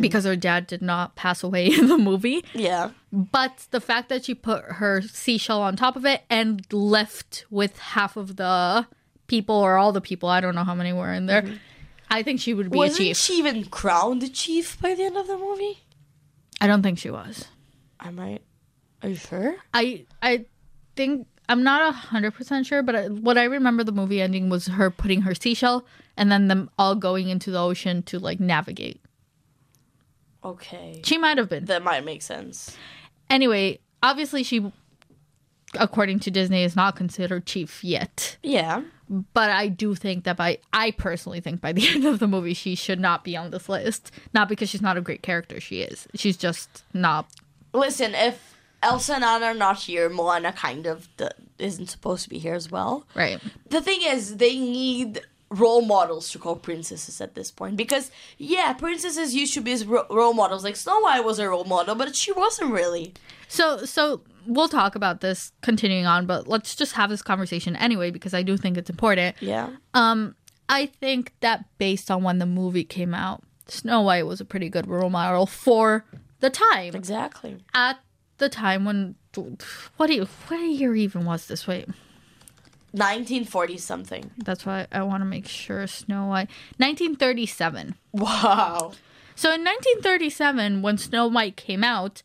because 0.00 0.24
her 0.24 0.36
dad 0.36 0.66
did 0.66 0.82
not 0.82 1.16
pass 1.16 1.42
away 1.42 1.66
in 1.78 1.88
the 1.88 1.96
movie. 1.98 2.44
yeah. 2.54 2.90
But 3.12 3.66
the 3.70 3.80
fact 3.80 4.08
that 4.10 4.24
she 4.26 4.34
put 4.34 4.62
her 4.64 5.00
seashell 5.02 5.62
on 5.62 5.74
top 5.76 5.96
of 5.96 6.04
it 6.04 6.22
and 6.30 6.64
left 6.72 7.46
with 7.50 7.78
half 7.78 8.16
of 8.16 8.36
the 8.36 8.86
people 9.26 9.54
or 9.56 9.78
all 9.78 9.92
the 9.92 10.00
people, 10.02 10.28
I 10.28 10.40
don't 10.40 10.54
know 10.54 10.64
how 10.64 10.74
many 10.74 10.92
were 10.92 11.12
in 11.12 11.26
there. 11.26 11.44
I 12.10 12.22
think 12.22 12.40
she 12.40 12.54
would 12.54 12.70
be 12.70 12.76
Wasn't 12.76 13.00
a 13.00 13.04
chief. 13.04 13.16
she 13.16 13.34
even 13.38 13.64
crowned 13.66 14.22
a 14.22 14.28
chief 14.28 14.80
by 14.80 14.94
the 14.94 15.04
end 15.04 15.16
of 15.16 15.26
the 15.28 15.38
movie? 15.38 15.78
I 16.60 16.66
don't 16.66 16.82
think 16.82 16.98
she 16.98 17.10
was. 17.10 17.46
I 17.98 18.10
might. 18.10 18.42
Are 19.02 19.08
you 19.08 19.14
sure? 19.16 19.56
I 19.72 20.04
I 20.20 20.44
think 20.96 21.26
I'm 21.48 21.62
not 21.62 21.94
hundred 21.94 22.32
percent 22.32 22.66
sure, 22.66 22.82
but 22.82 22.94
I, 22.96 23.06
what 23.08 23.38
I 23.38 23.44
remember 23.44 23.84
the 23.84 23.92
movie 23.92 24.20
ending 24.20 24.48
was 24.50 24.66
her 24.66 24.90
putting 24.90 25.22
her 25.22 25.34
seashell 25.34 25.86
and 26.16 26.30
then 26.30 26.48
them 26.48 26.68
all 26.78 26.94
going 26.94 27.28
into 27.28 27.50
the 27.50 27.60
ocean 27.60 28.02
to 28.04 28.18
like 28.18 28.40
navigate. 28.40 29.00
Okay. 30.44 31.00
She 31.04 31.18
might 31.18 31.38
have 31.38 31.48
been. 31.48 31.66
That 31.66 31.82
might 31.82 32.04
make 32.04 32.22
sense. 32.22 32.76
Anyway, 33.28 33.78
obviously 34.02 34.42
she 34.42 34.72
according 35.78 36.18
to 36.20 36.30
Disney 36.30 36.64
is 36.64 36.74
not 36.74 36.96
considered 36.96 37.46
chief 37.46 37.84
yet. 37.84 38.36
Yeah. 38.42 38.82
But 39.32 39.50
I 39.50 39.66
do 39.66 39.96
think 39.96 40.22
that 40.24 40.36
by 40.36 40.58
I 40.72 40.92
personally 40.92 41.40
think 41.40 41.60
by 41.60 41.72
the 41.72 41.88
end 41.94 42.04
of 42.06 42.20
the 42.20 42.28
movie 42.28 42.54
she 42.54 42.74
should 42.76 43.00
not 43.00 43.24
be 43.24 43.36
on 43.36 43.50
this 43.50 43.68
list. 43.68 44.12
Not 44.32 44.48
because 44.48 44.68
she's 44.68 44.82
not 44.82 44.96
a 44.96 45.00
great 45.00 45.22
character, 45.22 45.60
she 45.60 45.82
is. 45.82 46.06
She's 46.14 46.36
just 46.36 46.84
not 46.94 47.26
Listen, 47.72 48.14
if 48.14 48.54
Elsa 48.82 49.14
and 49.16 49.24
Anna 49.24 49.46
are 49.46 49.54
not 49.54 49.78
here, 49.80 50.08
Moana 50.08 50.52
kind 50.52 50.86
of 50.86 51.08
isn't 51.58 51.88
supposed 51.90 52.24
to 52.24 52.30
be 52.30 52.38
here 52.38 52.54
as 52.54 52.70
well. 52.70 53.06
right. 53.14 53.40
The 53.68 53.80
thing 53.80 54.00
is, 54.02 54.36
they 54.38 54.56
need 54.58 55.20
role 55.50 55.82
models 55.82 56.30
to 56.30 56.38
call 56.38 56.54
princesses 56.56 57.20
at 57.20 57.34
this 57.34 57.50
point 57.50 57.76
because 57.76 58.12
yeah, 58.38 58.72
princesses 58.72 59.34
used 59.34 59.52
to 59.54 59.60
be 59.60 59.74
ro- 59.84 60.06
role 60.08 60.32
models. 60.32 60.62
Like 60.64 60.76
Snow 60.76 61.00
White 61.00 61.24
was 61.24 61.38
a 61.40 61.48
role 61.48 61.64
model, 61.64 61.94
but 61.96 62.14
she 62.14 62.30
wasn't 62.32 62.70
really. 62.70 63.14
So 63.48 63.84
so 63.84 64.20
we'll 64.46 64.68
talk 64.68 64.94
about 64.94 65.20
this 65.20 65.52
continuing 65.62 66.06
on, 66.06 66.26
but 66.26 66.48
let's 66.48 66.74
just 66.74 66.92
have 66.92 67.10
this 67.10 67.22
conversation 67.22 67.76
anyway 67.76 68.10
because 68.10 68.34
I 68.34 68.42
do 68.42 68.56
think 68.56 68.76
it's 68.76 68.90
important. 68.90 69.36
Yeah. 69.40 69.70
Um 69.94 70.34
I 70.68 70.86
think 70.86 71.32
that 71.40 71.64
based 71.78 72.10
on 72.10 72.22
when 72.22 72.38
the 72.38 72.46
movie 72.46 72.84
came 72.84 73.12
out, 73.12 73.42
Snow 73.66 74.02
White 74.02 74.26
was 74.26 74.40
a 74.40 74.44
pretty 74.44 74.68
good 74.68 74.86
role 74.86 75.10
model 75.10 75.46
for 75.46 76.04
the 76.40 76.50
time. 76.50 76.94
Exactly. 76.94 77.58
At 77.74 77.98
the 78.38 78.48
time 78.48 78.84
when 78.84 79.16
what 79.96 80.06
do 80.06 80.14
you 80.14 80.28
what 80.48 80.58
year 80.58 80.94
even 80.94 81.24
was 81.24 81.46
this? 81.46 81.66
Wait. 81.66 81.88
1940 82.92 83.76
something. 83.76 84.30
That's 84.38 84.66
why 84.66 84.86
I 84.90 85.02
want 85.02 85.20
to 85.20 85.24
make 85.24 85.46
sure 85.46 85.86
Snow 85.86 86.26
White 86.26 86.48
1937. 86.78 87.94
Wow. 88.12 88.92
So 89.36 89.52
in 89.52 89.64
1937 89.64 90.82
when 90.82 90.98
Snow 90.98 91.28
White 91.28 91.56
came 91.56 91.84
out, 91.84 92.22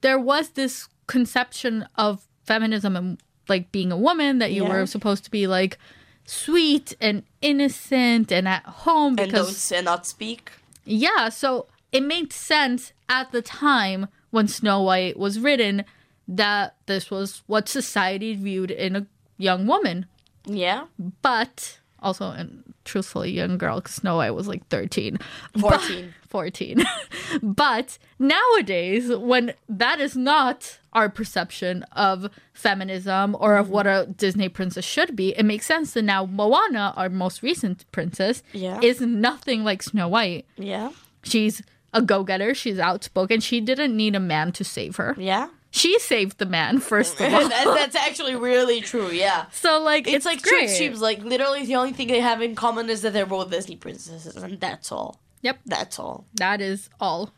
there 0.00 0.18
was 0.18 0.50
this 0.50 0.88
conception 1.16 1.74
of 1.96 2.26
feminism 2.44 2.96
and 2.96 3.18
like 3.48 3.70
being 3.72 3.92
a 3.92 3.96
woman 4.08 4.38
that 4.38 4.52
you 4.52 4.62
Yeah. 4.64 4.70
were 4.72 4.86
supposed 4.86 5.22
to 5.24 5.30
be 5.30 5.46
like 5.58 5.78
sweet 6.26 6.94
and 7.00 7.22
innocent 7.40 8.32
and 8.32 8.46
at 8.48 8.64
home 8.64 9.14
And 9.18 9.30
because 9.30 9.46
don't 9.48 9.54
say 9.56 9.82
not 9.82 10.06
speak. 10.06 10.50
yeah, 10.84 11.28
so 11.28 11.66
it 11.96 12.02
made 12.02 12.32
sense 12.32 12.92
at 13.08 13.26
the 13.32 13.42
time 13.42 14.08
when 14.30 14.48
Snow 14.48 14.80
White 14.88 15.18
was 15.18 15.38
written 15.38 15.84
that 16.26 16.74
this 16.86 17.10
was 17.10 17.42
what 17.46 17.68
society 17.68 18.34
viewed 18.34 18.70
in 18.70 18.96
a 18.96 19.06
young 19.36 19.66
woman. 19.66 20.06
Yeah. 20.46 20.86
But 21.20 21.78
also, 22.00 22.30
and 22.30 22.62
truthfully, 22.84 23.30
young 23.30 23.58
girl, 23.58 23.76
because 23.80 23.94
Snow 23.96 24.16
White 24.16 24.30
was 24.30 24.48
like 24.48 24.66
13. 24.68 25.18
14. 25.60 26.14
14. 26.28 26.84
but 27.42 27.98
nowadays, 28.18 29.10
when 29.14 29.52
that 29.68 30.00
is 30.00 30.16
not 30.16 30.78
our 30.92 31.08
perception 31.08 31.84
of 31.92 32.28
feminism 32.52 33.36
or 33.38 33.56
of 33.56 33.70
what 33.70 33.86
a 33.86 34.06
Disney 34.16 34.48
princess 34.48 34.84
should 34.84 35.16
be, 35.16 35.30
it 35.38 35.44
makes 35.44 35.66
sense 35.66 35.92
that 35.94 36.02
now 36.02 36.26
Moana, 36.26 36.92
our 36.96 37.08
most 37.08 37.42
recent 37.42 37.90
princess, 37.92 38.42
Yeah. 38.52 38.78
is 38.82 39.00
nothing 39.00 39.64
like 39.64 39.82
Snow 39.82 40.08
White. 40.08 40.46
Yeah. 40.56 40.90
She's 41.22 41.62
a 41.94 42.00
go 42.02 42.24
getter, 42.24 42.54
she's 42.54 42.78
outspoken, 42.78 43.40
she 43.40 43.60
didn't 43.60 43.96
need 43.96 44.14
a 44.14 44.20
man 44.20 44.52
to 44.52 44.64
save 44.64 44.96
her. 44.96 45.14
Yeah. 45.18 45.48
She 45.70 45.98
saved 45.98 46.36
the 46.38 46.44
man, 46.46 46.78
first 46.80 47.18
of 47.20 47.32
all. 47.34 47.48
that, 47.48 47.64
that's 47.76 47.96
actually 47.96 48.34
really 48.36 48.80
true. 48.82 49.08
Yeah. 49.10 49.46
so, 49.52 49.80
like, 49.82 50.06
It's, 50.06 50.16
it's, 50.16 50.26
like 50.26 50.42
great. 50.42 50.64
extremes. 50.64 51.00
Like 51.00 51.22
literally, 51.24 51.64
the 51.64 51.76
only 51.76 51.92
thing 51.94 52.08
they 52.08 52.20
have 52.20 52.42
in 52.42 52.54
common 52.54 52.90
is 52.90 53.00
that 53.02 53.12
they're 53.14 53.24
both 53.26 53.50
Disney 53.50 53.76
princesses, 53.76 54.36
and 54.36 54.60
that's 54.60 54.92
all. 54.92 55.20
Yep. 55.40 55.60
That's 55.66 55.98
all. 55.98 56.26
That 56.34 56.60
is 56.60 56.90
all. 57.00 57.32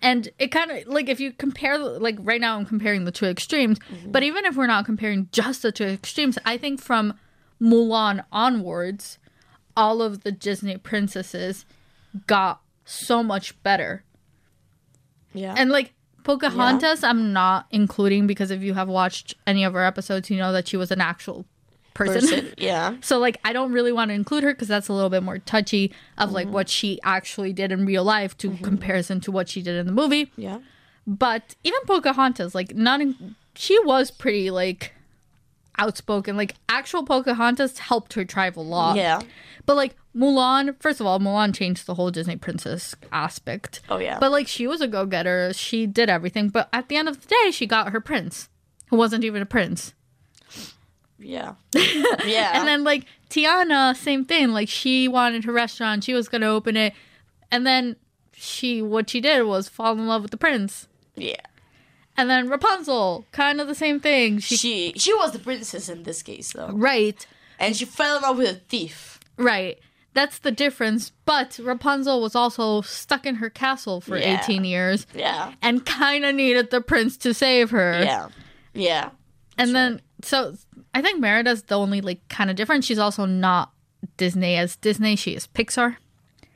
And 0.00 0.28
it 0.38 0.48
kind 0.48 0.70
of 0.70 0.86
like 0.86 1.08
if 1.08 1.18
you 1.18 1.32
compare 1.32 1.76
like 1.78 2.16
right 2.20 2.40
now 2.40 2.56
I'm 2.56 2.66
comparing 2.66 3.04
the 3.04 3.10
two 3.10 3.26
extremes, 3.26 3.78
mm-hmm. 3.80 4.12
but 4.12 4.22
even 4.22 4.44
if 4.44 4.56
we're 4.56 4.66
not 4.66 4.84
comparing 4.84 5.28
just 5.32 5.62
the 5.62 5.72
two 5.72 5.84
extremes, 5.84 6.38
I 6.44 6.56
think 6.56 6.80
from 6.80 7.18
Mulan 7.60 8.24
onwards, 8.30 9.18
all 9.76 10.00
of 10.00 10.22
the 10.22 10.32
Disney 10.32 10.76
princesses 10.76 11.64
got 12.26 12.60
so 12.84 13.22
much 13.22 13.60
better. 13.62 14.04
Yeah. 15.34 15.54
And 15.56 15.70
like 15.70 15.94
Pocahontas, 16.24 17.02
I'm 17.02 17.32
not 17.32 17.66
including 17.70 18.26
because 18.26 18.50
if 18.50 18.62
you 18.62 18.74
have 18.74 18.88
watched 18.88 19.34
any 19.46 19.64
of 19.64 19.74
our 19.74 19.84
episodes, 19.84 20.30
you 20.30 20.36
know 20.36 20.52
that 20.52 20.68
she 20.68 20.76
was 20.76 20.90
an 20.90 21.00
actual 21.00 21.44
person. 21.98 22.20
person. 22.20 22.54
Yeah. 22.58 22.96
So 23.00 23.18
like 23.18 23.38
I 23.44 23.52
don't 23.52 23.72
really 23.72 23.92
want 23.92 24.10
to 24.10 24.14
include 24.14 24.44
her 24.44 24.52
because 24.52 24.68
that's 24.68 24.88
a 24.88 24.92
little 24.92 25.10
bit 25.10 25.22
more 25.22 25.38
touchy 25.38 25.92
of 26.16 26.32
like 26.32 26.46
mm-hmm. 26.46 26.54
what 26.54 26.68
she 26.68 26.98
actually 27.02 27.52
did 27.52 27.72
in 27.72 27.84
real 27.84 28.04
life 28.04 28.36
to 28.38 28.50
mm-hmm. 28.50 28.64
comparison 28.64 29.20
to 29.22 29.32
what 29.32 29.48
she 29.48 29.62
did 29.62 29.76
in 29.76 29.86
the 29.86 29.92
movie. 29.92 30.30
Yeah. 30.36 30.58
But 31.06 31.54
even 31.64 31.80
Pocahontas, 31.86 32.54
like 32.54 32.74
not 32.74 33.00
in, 33.00 33.36
she 33.54 33.78
was 33.80 34.10
pretty 34.10 34.50
like 34.50 34.92
outspoken. 35.78 36.36
Like 36.36 36.54
actual 36.68 37.04
Pocahontas 37.04 37.78
helped 37.78 38.14
her 38.14 38.24
tribe 38.24 38.58
a 38.58 38.60
lot. 38.60 38.96
Yeah. 38.96 39.20
But 39.66 39.76
like 39.76 39.96
Mulan, 40.14 40.74
first 40.80 41.00
of 41.00 41.06
all, 41.06 41.18
Mulan 41.18 41.54
changed 41.54 41.86
the 41.86 41.94
whole 41.94 42.10
Disney 42.10 42.36
princess 42.36 42.94
aspect. 43.12 43.80
Oh, 43.88 43.98
yeah. 43.98 44.18
But 44.18 44.32
like 44.32 44.48
she 44.48 44.66
was 44.66 44.80
a 44.80 44.88
go 44.88 45.06
getter. 45.06 45.52
She 45.54 45.86
did 45.86 46.10
everything. 46.10 46.48
But 46.48 46.68
at 46.72 46.88
the 46.88 46.96
end 46.96 47.08
of 47.08 47.20
the 47.20 47.28
day, 47.28 47.50
she 47.50 47.66
got 47.66 47.90
her 47.90 48.00
prince, 48.00 48.48
who 48.88 48.96
wasn't 48.96 49.24
even 49.24 49.42
a 49.42 49.46
prince. 49.46 49.94
Yeah. 51.18 51.54
yeah. 51.74 52.52
And 52.58 52.66
then 52.68 52.84
like 52.84 53.04
Tiana, 53.30 53.96
same 53.96 54.24
thing. 54.24 54.50
Like 54.52 54.68
she 54.68 55.08
wanted 55.08 55.44
her 55.44 55.52
restaurant, 55.52 56.04
she 56.04 56.14
was 56.14 56.28
gonna 56.28 56.46
open 56.46 56.76
it, 56.76 56.92
and 57.50 57.66
then 57.66 57.96
she 58.32 58.80
what 58.82 59.10
she 59.10 59.20
did 59.20 59.42
was 59.44 59.68
fall 59.68 59.92
in 59.92 60.06
love 60.06 60.22
with 60.22 60.30
the 60.30 60.36
prince. 60.36 60.88
yeah. 61.16 61.36
And 62.16 62.28
then 62.28 62.48
Rapunzel, 62.48 63.26
kind 63.30 63.60
of 63.60 63.68
the 63.68 63.76
same 63.76 64.00
thing. 64.00 64.38
She, 64.40 64.56
She 64.56 64.92
she 64.96 65.14
was 65.14 65.30
the 65.32 65.38
princess 65.38 65.88
in 65.88 66.02
this 66.02 66.20
case 66.22 66.52
though. 66.52 66.70
right, 66.72 67.24
and 67.60 67.76
she 67.76 67.84
fell 67.84 68.16
in 68.16 68.22
love 68.22 68.38
with 68.38 68.50
a 68.50 68.54
thief. 68.68 69.20
Right. 69.36 69.78
That's 70.14 70.38
the 70.40 70.50
difference. 70.50 71.12
But 71.26 71.60
Rapunzel 71.62 72.20
was 72.20 72.34
also 72.34 72.80
stuck 72.80 73.24
in 73.24 73.36
her 73.36 73.50
castle 73.50 74.00
for 74.00 74.16
Yeah. 74.18 74.40
18 74.42 74.64
years 74.64 75.06
Yeah, 75.14 75.52
and 75.62 75.86
kind 75.86 76.24
of 76.24 76.34
needed 76.34 76.70
the 76.70 76.80
prince 76.80 77.16
to 77.18 77.32
save 77.32 77.70
her. 77.70 78.02
yeah, 78.02 78.28
yeah. 78.74 79.10
and 79.56 79.74
then, 79.76 80.00
so 80.22 80.54
I 80.94 81.02
think 81.02 81.20
Merida's 81.20 81.62
the 81.62 81.78
only, 81.78 82.00
like, 82.00 82.26
kind 82.28 82.50
of 82.50 82.56
different. 82.56 82.84
She's 82.84 82.98
also 82.98 83.24
not 83.24 83.72
Disney 84.16 84.56
as 84.56 84.76
Disney. 84.76 85.16
She 85.16 85.34
is 85.34 85.46
Pixar, 85.46 85.96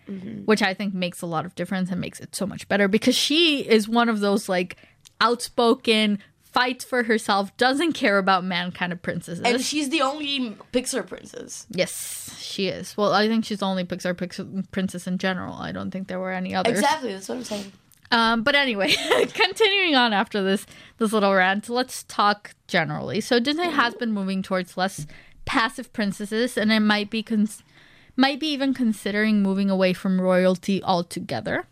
mm-hmm. 0.09 0.45
which 0.45 0.63
I 0.63 0.75
think 0.75 0.95
makes 0.95 1.23
a 1.23 1.27
lot 1.27 1.47
of 1.47 1.55
difference 1.55 1.91
and 1.91 2.01
makes 2.01 2.21
it 2.21 2.35
so 2.35 2.47
much 2.47 2.69
better 2.69 2.89
because 2.89 3.15
she 3.15 3.61
is 3.61 3.89
one 3.89 4.09
of 4.09 4.21
those, 4.21 4.49
like, 4.49 4.77
outspoken, 5.21 6.19
fights 6.43 6.85
for 6.85 7.05
herself, 7.05 7.57
doesn't 7.57 7.93
care 7.93 8.19
about 8.19 8.45
man 8.45 8.73
kind 8.73 8.93
of 8.93 9.01
princesses. 9.01 9.43
And 9.45 9.61
she's 9.61 9.89
the 9.89 10.03
only 10.03 10.57
Pixar 10.73 11.07
princess. 11.07 11.67
Yes, 11.71 12.37
she 12.39 12.69
is. 12.69 12.97
Well, 12.97 13.13
I 13.13 13.27
think 13.29 13.45
she's 13.45 13.61
the 13.61 13.67
only 13.67 13.85
Pixar 13.85 14.17
pix- 14.17 14.41
princess 14.71 15.07
in 15.07 15.19
general. 15.19 15.55
I 15.55 15.73
don't 15.73 15.91
think 15.91 16.09
there 16.09 16.21
were 16.21 16.33
any 16.33 16.55
others. 16.55 16.79
Exactly, 16.79 17.13
that's 17.13 17.29
what 17.29 17.39
I'm 17.39 17.45
saying. 17.45 17.73
Um, 18.13 18.43
but 18.43 18.55
anyway, 18.55 18.93
continuing 19.35 19.95
on 19.95 20.13
after 20.13 20.43
this 20.43 20.67
this 20.99 21.13
little 21.13 21.35
rant, 21.35 21.69
let's 21.71 22.05
talk 22.05 22.55
generally. 22.69 23.21
So 23.23 23.41
Disney 23.41 23.71
has 23.71 23.95
been 23.95 24.13
moving 24.13 24.43
towards 24.43 24.77
less 24.77 25.07
passive 25.47 25.93
princesses, 25.95 26.59
and 26.59 26.71
it 26.71 26.81
might 26.81 27.09
be 27.09 27.23
cons- 27.23 27.63
might 28.15 28.39
be 28.39 28.49
even 28.49 28.75
considering 28.75 29.43
moving 29.43 29.71
away 29.71 29.95
from 29.95 30.21
royalty 30.21 30.83
altogether. 30.85 31.65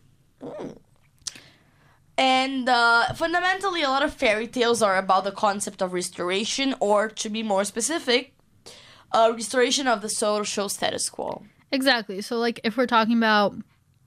And 2.17 2.69
uh, 2.69 3.13
fundamentally, 3.13 3.83
a 3.83 3.89
lot 3.91 4.03
of 4.03 4.15
fairy 4.15 4.47
tales 4.47 4.81
are 4.83 4.97
about 4.97 5.25
the 5.25 5.33
concept 5.33 5.83
of 5.83 5.93
restoration, 5.93 6.75
or 6.81 7.09
to 7.09 7.29
be 7.29 7.43
more 7.43 7.65
specific, 7.65 8.33
uh, 9.13 9.31
restoration 9.35 9.87
of 9.87 10.01
the 10.01 10.09
social 10.09 10.71
status 10.71 11.11
quo. 11.11 11.43
Exactly. 11.71 12.23
So, 12.23 12.39
like, 12.39 12.61
if 12.65 12.79
we're 12.79 12.87
talking 12.87 13.19
about 13.19 13.55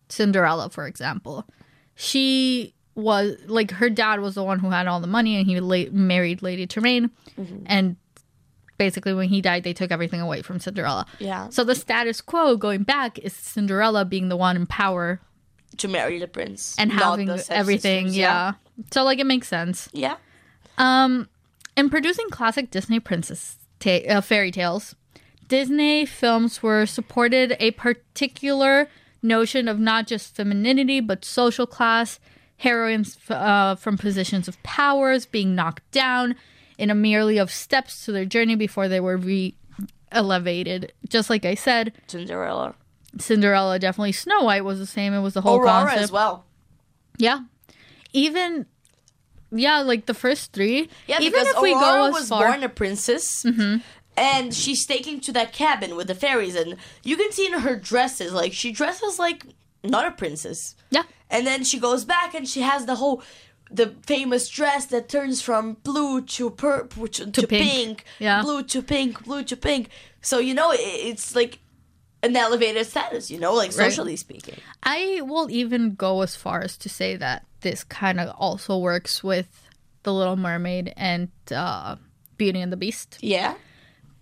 Cinderella, 0.10 0.72
for 0.72 0.88
example, 0.88 1.46
she 1.96 2.74
was 2.96 3.36
like 3.48 3.72
her 3.72 3.90
dad 3.90 4.20
was 4.20 4.36
the 4.36 4.44
one 4.44 4.60
who 4.60 4.70
had 4.70 4.88
all 4.88 5.00
the 5.00 5.08
money, 5.08 5.38
and 5.38 5.46
he 5.48 5.60
la- 5.60 5.90
married 5.92 6.42
Lady 6.42 6.68
Tremaine, 6.68 7.10
and 7.66 7.96
basically 8.78 9.14
when 9.14 9.30
he 9.30 9.42
died, 9.42 9.64
they 9.64 9.74
took 9.74 9.92
everything 9.92 10.22
away 10.22 10.42
from 10.42 10.60
Cinderella. 10.60 11.06
Yeah. 11.20 11.50
So 11.50 11.64
the 11.64 11.76
status 11.76 12.22
quo 12.22 12.58
going 12.58 12.84
back 12.84 13.18
is 13.20 13.34
Cinderella 13.34 14.06
being 14.06 14.30
the 14.30 14.36
one 14.38 14.56
in 14.56 14.66
power 14.66 15.20
To 15.78 15.88
marry 15.88 16.20
the 16.20 16.28
prince 16.28 16.76
and 16.78 16.92
having 16.92 17.30
everything. 17.50 18.10
Yeah. 18.10 18.54
So 18.92 19.04
like 19.04 19.20
it 19.20 19.26
makes 19.26 19.48
sense. 19.48 19.90
Yeah. 19.94 20.16
Um, 20.78 21.30
in 21.78 21.90
producing 21.90 22.30
classic 22.30 22.72
Disney 22.72 23.00
princess 23.00 23.58
ta- 23.80 24.06
uh, 24.10 24.22
fairy 24.22 24.52
tales, 24.52 24.96
Disney 25.48 26.06
films 26.06 26.62
were 26.64 26.86
supported 26.86 27.56
a 27.60 27.72
particular 27.72 28.88
notion 29.24 29.68
of 29.68 29.80
not 29.80 30.06
just 30.08 30.36
femininity 30.36 31.00
but 31.00 31.24
social 31.26 31.66
class. 31.66 32.20
Heroines 32.58 33.18
uh, 33.30 33.76
from 33.76 33.98
positions 33.98 34.48
of 34.48 34.62
powers 34.64 35.26
being 35.26 35.54
knocked 35.56 35.90
down 35.92 36.36
in 36.78 36.90
a 36.90 36.96
merely 36.96 37.38
of 37.38 37.52
steps 37.52 38.06
to 38.06 38.12
their 38.12 38.26
journey 38.26 38.56
before 38.56 38.88
they 38.88 39.00
were 39.00 39.18
re 39.18 39.56
elevated. 40.12 40.94
Just 41.10 41.30
like 41.30 41.44
I 41.46 41.56
said, 41.56 41.92
Cinderella. 42.08 42.76
Cinderella 43.18 43.80
definitely. 43.80 44.12
Snow 44.14 44.44
White 44.44 44.64
was 44.64 44.80
the 44.80 44.86
same. 44.86 45.14
It 45.14 45.20
was 45.22 45.34
the 45.34 45.42
whole 45.42 45.58
Aurora 45.60 45.68
concept. 45.86 46.02
as 46.04 46.12
well. 46.12 46.46
Yeah. 47.18 47.40
Even 48.14 48.66
yeah, 49.52 49.82
like 49.82 50.06
the 50.06 50.14
first 50.14 50.54
three. 50.54 50.90
Yeah, 51.08 51.20
even 51.20 51.32
because 51.34 51.48
if 51.56 51.62
we 51.62 51.74
Aurora 51.74 51.82
go 51.86 52.06
as 52.08 52.14
was 52.14 52.30
far, 52.30 52.44
Mm-hmm. 52.44 52.52
born 52.52 52.64
a 52.64 52.70
princess. 52.70 53.46
And 54.16 54.54
she's 54.54 54.86
taken 54.86 55.20
to 55.22 55.32
that 55.34 55.54
cabin 55.54 55.96
with 55.96 56.08
the 56.08 56.16
fairies, 56.16 56.56
and 56.56 56.78
you 57.04 57.18
can 57.18 57.32
see 57.32 57.48
in 57.48 57.54
her 57.60 57.76
dresses, 57.76 58.32
like 58.34 58.54
she 58.54 58.72
dresses 58.72 59.18
like 59.18 59.46
not 59.84 60.06
a 60.06 60.12
princess. 60.12 60.76
yeah, 60.92 61.04
And 61.30 61.46
then 61.48 61.64
she 61.64 61.80
goes 61.80 62.06
back 62.06 62.34
and 62.36 62.48
she 62.48 62.62
has 62.62 62.86
the 62.86 62.96
whole 62.96 63.24
the 63.72 63.96
famous 64.06 64.50
dress 64.50 64.86
that 64.88 65.10
turns 65.10 65.42
from 65.42 65.74
blue 65.84 66.22
to 66.22 66.52
purple 66.52 67.08
to, 67.08 67.32
to, 67.32 67.48
pink. 67.48 67.64
pink, 67.72 68.04
Yeah. 68.20 68.44
blue 68.44 68.62
to 68.64 68.84
pink, 68.84 69.24
blue 69.26 69.44
to 69.46 69.58
pink. 69.58 69.90
So 70.22 70.38
you 70.38 70.54
know 70.54 70.72
it, 70.72 70.80
it's 70.80 71.36
like 71.36 71.58
an 72.22 72.36
elevated 72.36 72.86
status, 72.86 73.32
you 73.32 73.40
know, 73.40 73.54
like 73.56 73.70
Right. 73.72 73.90
socially 73.92 74.16
speaking. 74.16 74.56
I 74.84 75.22
will 75.24 75.50
even 75.50 75.96
go 75.96 76.22
as 76.22 76.36
far 76.36 76.62
as 76.62 76.78
to 76.78 76.88
say 76.90 77.16
that 77.16 77.46
this 77.62 77.84
kind 77.84 78.20
of 78.20 78.30
also 78.38 78.78
works 78.78 79.24
with 79.24 79.68
the 80.04 80.14
Little 80.14 80.36
Mermaid 80.38 80.94
and 80.96 81.30
uh, 81.52 81.96
Beauty 82.38 82.62
and 82.62 82.72
the 82.72 82.78
Beast 82.78 83.18
Yeah. 83.22 83.56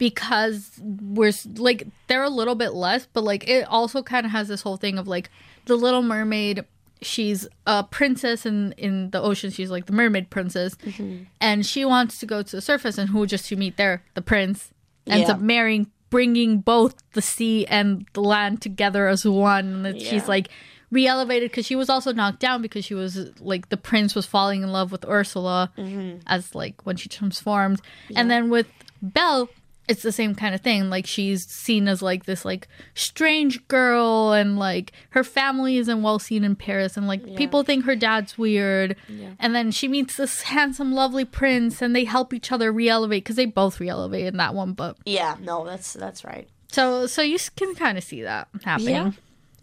Because 0.02 0.72
we're 0.82 1.32
like 1.58 1.86
they're 2.08 2.24
a 2.24 2.30
little 2.30 2.56
bit 2.56 2.74
less, 2.74 3.08
but 3.14 3.24
like 3.24 3.48
it 3.48 3.68
also 3.70 4.02
kind 4.02 4.26
of 4.26 4.32
has 4.32 4.48
this 4.48 4.64
whole 4.64 4.76
thing 4.78 4.98
of 4.98 5.08
like 5.08 5.30
the 5.68 5.76
Little 5.76 6.02
Mermaid. 6.02 6.66
She's 7.04 7.48
a 7.68 7.84
princess 7.84 8.44
in 8.48 8.72
in 8.80 9.12
the 9.12 9.22
ocean. 9.22 9.52
She's 9.52 9.70
like 9.70 9.86
the 9.86 9.94
mermaid 9.94 10.32
princess, 10.32 10.74
Mm-hmm. 10.76 11.26
and 11.40 11.64
she 11.66 11.86
wants 11.86 12.18
to 12.20 12.26
go 12.26 12.42
to 12.42 12.56
the 12.56 12.62
surface. 12.62 12.98
And 12.98 13.10
who 13.12 13.28
just 13.28 13.46
to 13.50 13.56
meet 13.56 13.78
there? 13.78 14.02
The 14.16 14.24
prince 14.24 14.72
ends 15.06 15.28
Yeah. 15.30 15.36
up 15.36 15.40
marrying, 15.40 15.92
bringing 16.10 16.62
both 16.62 16.96
the 17.14 17.22
sea 17.22 17.68
and 17.68 18.08
the 18.14 18.22
land 18.22 18.64
together 18.64 19.08
as 19.08 19.24
one. 19.24 19.86
And 19.86 20.02
Yeah. 20.02 20.10
she's 20.10 20.28
like 20.28 20.48
re-elevated 20.90 21.52
because 21.52 21.66
she 21.68 21.76
was 21.76 21.90
also 21.90 22.12
knocked 22.12 22.40
down 22.40 22.62
because 22.64 22.84
she 22.86 22.96
was 22.96 23.30
like 23.40 23.70
the 23.70 23.78
prince 23.78 24.16
was 24.16 24.26
falling 24.26 24.64
in 24.64 24.72
love 24.72 24.92
with 24.92 25.06
Ursula 25.08 25.72
Mm-hmm. 25.78 26.20
as 26.26 26.56
like 26.56 26.86
when 26.88 26.98
she 26.98 27.08
transformed, 27.08 27.82
and 28.16 28.30
then 28.32 28.50
with 28.50 28.66
Belle, 29.04 29.50
it's 29.88 30.04
the 30.04 30.12
same 30.12 30.36
kind 30.36 30.56
of 30.56 30.62
thing. 30.62 30.90
Like 30.90 31.06
she's 31.06 31.46
seen 31.46 31.88
as 31.88 32.02
like 32.02 32.26
this 32.26 32.46
like 32.46 32.68
strange 32.94 33.68
girl, 33.68 34.32
and 34.32 34.58
like 34.58 34.94
her 35.12 35.24
family 35.24 35.78
isn't 35.78 36.02
well 36.04 36.20
seen 36.20 36.44
in 36.44 36.56
Paris, 36.56 36.96
and 36.98 37.08
like 37.08 37.36
people 37.36 37.64
think 37.64 37.86
her 37.86 37.96
dad's 37.96 38.38
weird. 38.38 38.96
And 39.40 39.54
then 39.56 39.72
she 39.72 39.88
meets 39.88 40.18
this 40.18 40.44
handsome, 40.44 40.94
lovely 40.94 41.26
prince, 41.26 41.82
and 41.82 41.96
they 41.96 42.06
help 42.06 42.34
each 42.34 42.52
other 42.52 42.72
re-elevate 42.72 43.24
because 43.24 43.36
they 43.36 43.46
both 43.46 43.80
re-elevate 43.80 44.28
in 44.28 44.38
that 44.38 44.54
one. 44.54 44.74
But 44.74 44.98
Yeah, 45.06 45.36
no, 45.42 45.66
that's 45.66 45.94
that's 45.94 46.24
right. 46.24 46.48
so 46.72 47.08
so 47.08 47.22
you 47.22 47.38
can 47.58 47.76
kind 47.76 47.98
of 47.98 48.04
see 48.04 48.22
that 48.22 48.48
happening. 48.64 48.94
Yeah. 48.96 49.12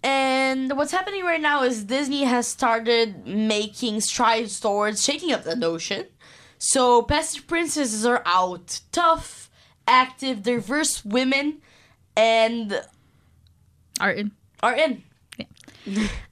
And 0.02 0.76
what's 0.76 0.92
happening 0.92 1.24
right 1.24 1.40
now 1.40 1.64
is 1.64 1.84
Disney 1.84 2.24
has 2.24 2.46
started 2.46 3.26
making 3.26 4.00
strides 4.00 4.60
towards 4.60 5.02
shaking 5.04 5.32
up 5.32 5.42
the 5.44 5.56
notion. 5.56 6.06
So 6.58 7.02
passive 7.02 7.46
princesses 7.46 8.04
are 8.06 8.22
out, 8.26 8.80
tough, 8.90 9.37
active, 9.88 10.42
diverse 10.42 11.04
women, 11.04 11.60
and 12.16 12.80
are 14.00 14.12
in. 14.12 14.30
are 14.62 14.76
in. 14.76 15.02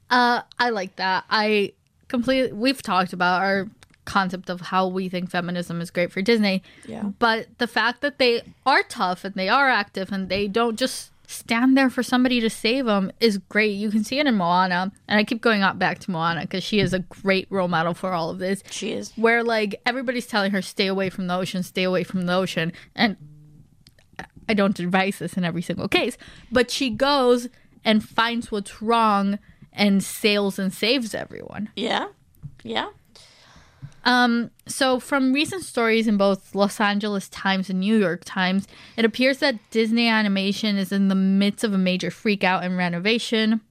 Uh, 0.09 0.41
I 0.57 0.69
like 0.69 0.95
that. 0.97 1.25
I 1.29 1.73
completely. 2.07 2.53
We've 2.53 2.81
talked 2.81 3.11
about 3.11 3.41
our 3.41 3.67
concept 4.05 4.49
of 4.49 4.61
how 4.61 4.87
we 4.87 5.09
think 5.09 5.29
feminism 5.29 5.81
is 5.81 5.91
great 5.91 6.11
for 6.11 6.21
Disney. 6.21 6.63
Yeah. 6.87 7.03
But 7.19 7.47
the 7.57 7.67
fact 7.67 8.01
that 8.01 8.19
they 8.19 8.41
are 8.65 8.83
tough 8.83 9.25
and 9.25 9.35
they 9.35 9.49
are 9.49 9.69
active 9.69 10.11
and 10.13 10.29
they 10.29 10.47
don't 10.47 10.79
just 10.79 11.11
stand 11.29 11.75
there 11.77 11.89
for 11.89 12.01
somebody 12.01 12.39
to 12.39 12.49
save 12.49 12.85
them 12.85 13.11
is 13.19 13.37
great. 13.37 13.71
You 13.71 13.91
can 13.91 14.03
see 14.03 14.17
it 14.19 14.25
in 14.25 14.35
Moana, 14.35 14.93
and 15.07 15.19
I 15.19 15.23
keep 15.25 15.41
going 15.41 15.61
up 15.61 15.77
back 15.77 15.99
to 15.99 16.11
Moana 16.11 16.41
because 16.41 16.63
she 16.63 16.79
is 16.79 16.93
a 16.93 16.99
great 16.99 17.47
role 17.49 17.67
model 17.67 17.93
for 17.93 18.13
all 18.13 18.29
of 18.29 18.39
this. 18.39 18.63
She 18.71 18.93
is. 18.93 19.11
Where 19.17 19.43
like 19.43 19.81
everybody's 19.85 20.25
telling 20.25 20.51
her 20.51 20.61
stay 20.61 20.87
away 20.87 21.09
from 21.09 21.27
the 21.27 21.35
ocean, 21.35 21.63
stay 21.63 21.83
away 21.83 22.03
from 22.03 22.25
the 22.25 22.33
ocean, 22.33 22.71
and 22.95 23.17
I 24.49 24.53
don't 24.53 24.79
advise 24.79 25.19
this 25.19 25.33
in 25.33 25.43
every 25.43 25.61
single 25.61 25.87
case, 25.87 26.17
but 26.51 26.71
she 26.71 26.89
goes 26.89 27.47
and 27.83 28.03
finds 28.03 28.51
what's 28.51 28.81
wrong 28.81 29.39
and 29.73 30.03
sails 30.03 30.57
and 30.59 30.73
saves 30.73 31.13
everyone. 31.13 31.69
Yeah. 31.75 32.07
Yeah. 32.63 32.89
Um, 34.03 34.51
so 34.65 34.99
from 34.99 35.33
recent 35.33 35.63
stories 35.63 36.07
in 36.07 36.15
both 36.17 36.55
Los 36.55 36.79
Angeles 36.79 37.27
Times 37.29 37.69
and 37.69 37.81
New 37.81 37.99
York 37.99 38.21
Times, 38.23 38.65
it 38.95 39.03
appears 39.03 39.39
that 39.39 39.57
Disney 39.69 40.07
Animation 40.07 40.77
is 40.77 40.91
in 40.91 41.09
the 41.09 41.15
midst 41.15 41.63
of 41.63 41.73
a 41.73 41.77
major 41.77 42.09
freakout 42.09 42.63
and 42.63 42.77
renovation. 42.77 43.61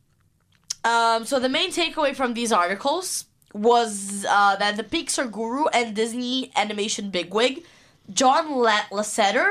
Um, 0.85 1.25
so 1.25 1.41
the 1.41 1.49
main 1.49 1.73
takeaway 1.73 2.15
from 2.15 2.35
these 2.35 2.53
articles 2.53 3.25
was 3.55 4.27
uh, 4.29 4.57
that 4.57 4.77
the 4.77 4.85
Pixar 4.85 5.31
guru 5.33 5.67
and 5.73 5.97
Disney 5.97 6.53
animation 6.55 7.11
bigwig, 7.11 7.65
John 8.12 8.53
La- 8.57 8.87
Lasseter, 8.93 9.51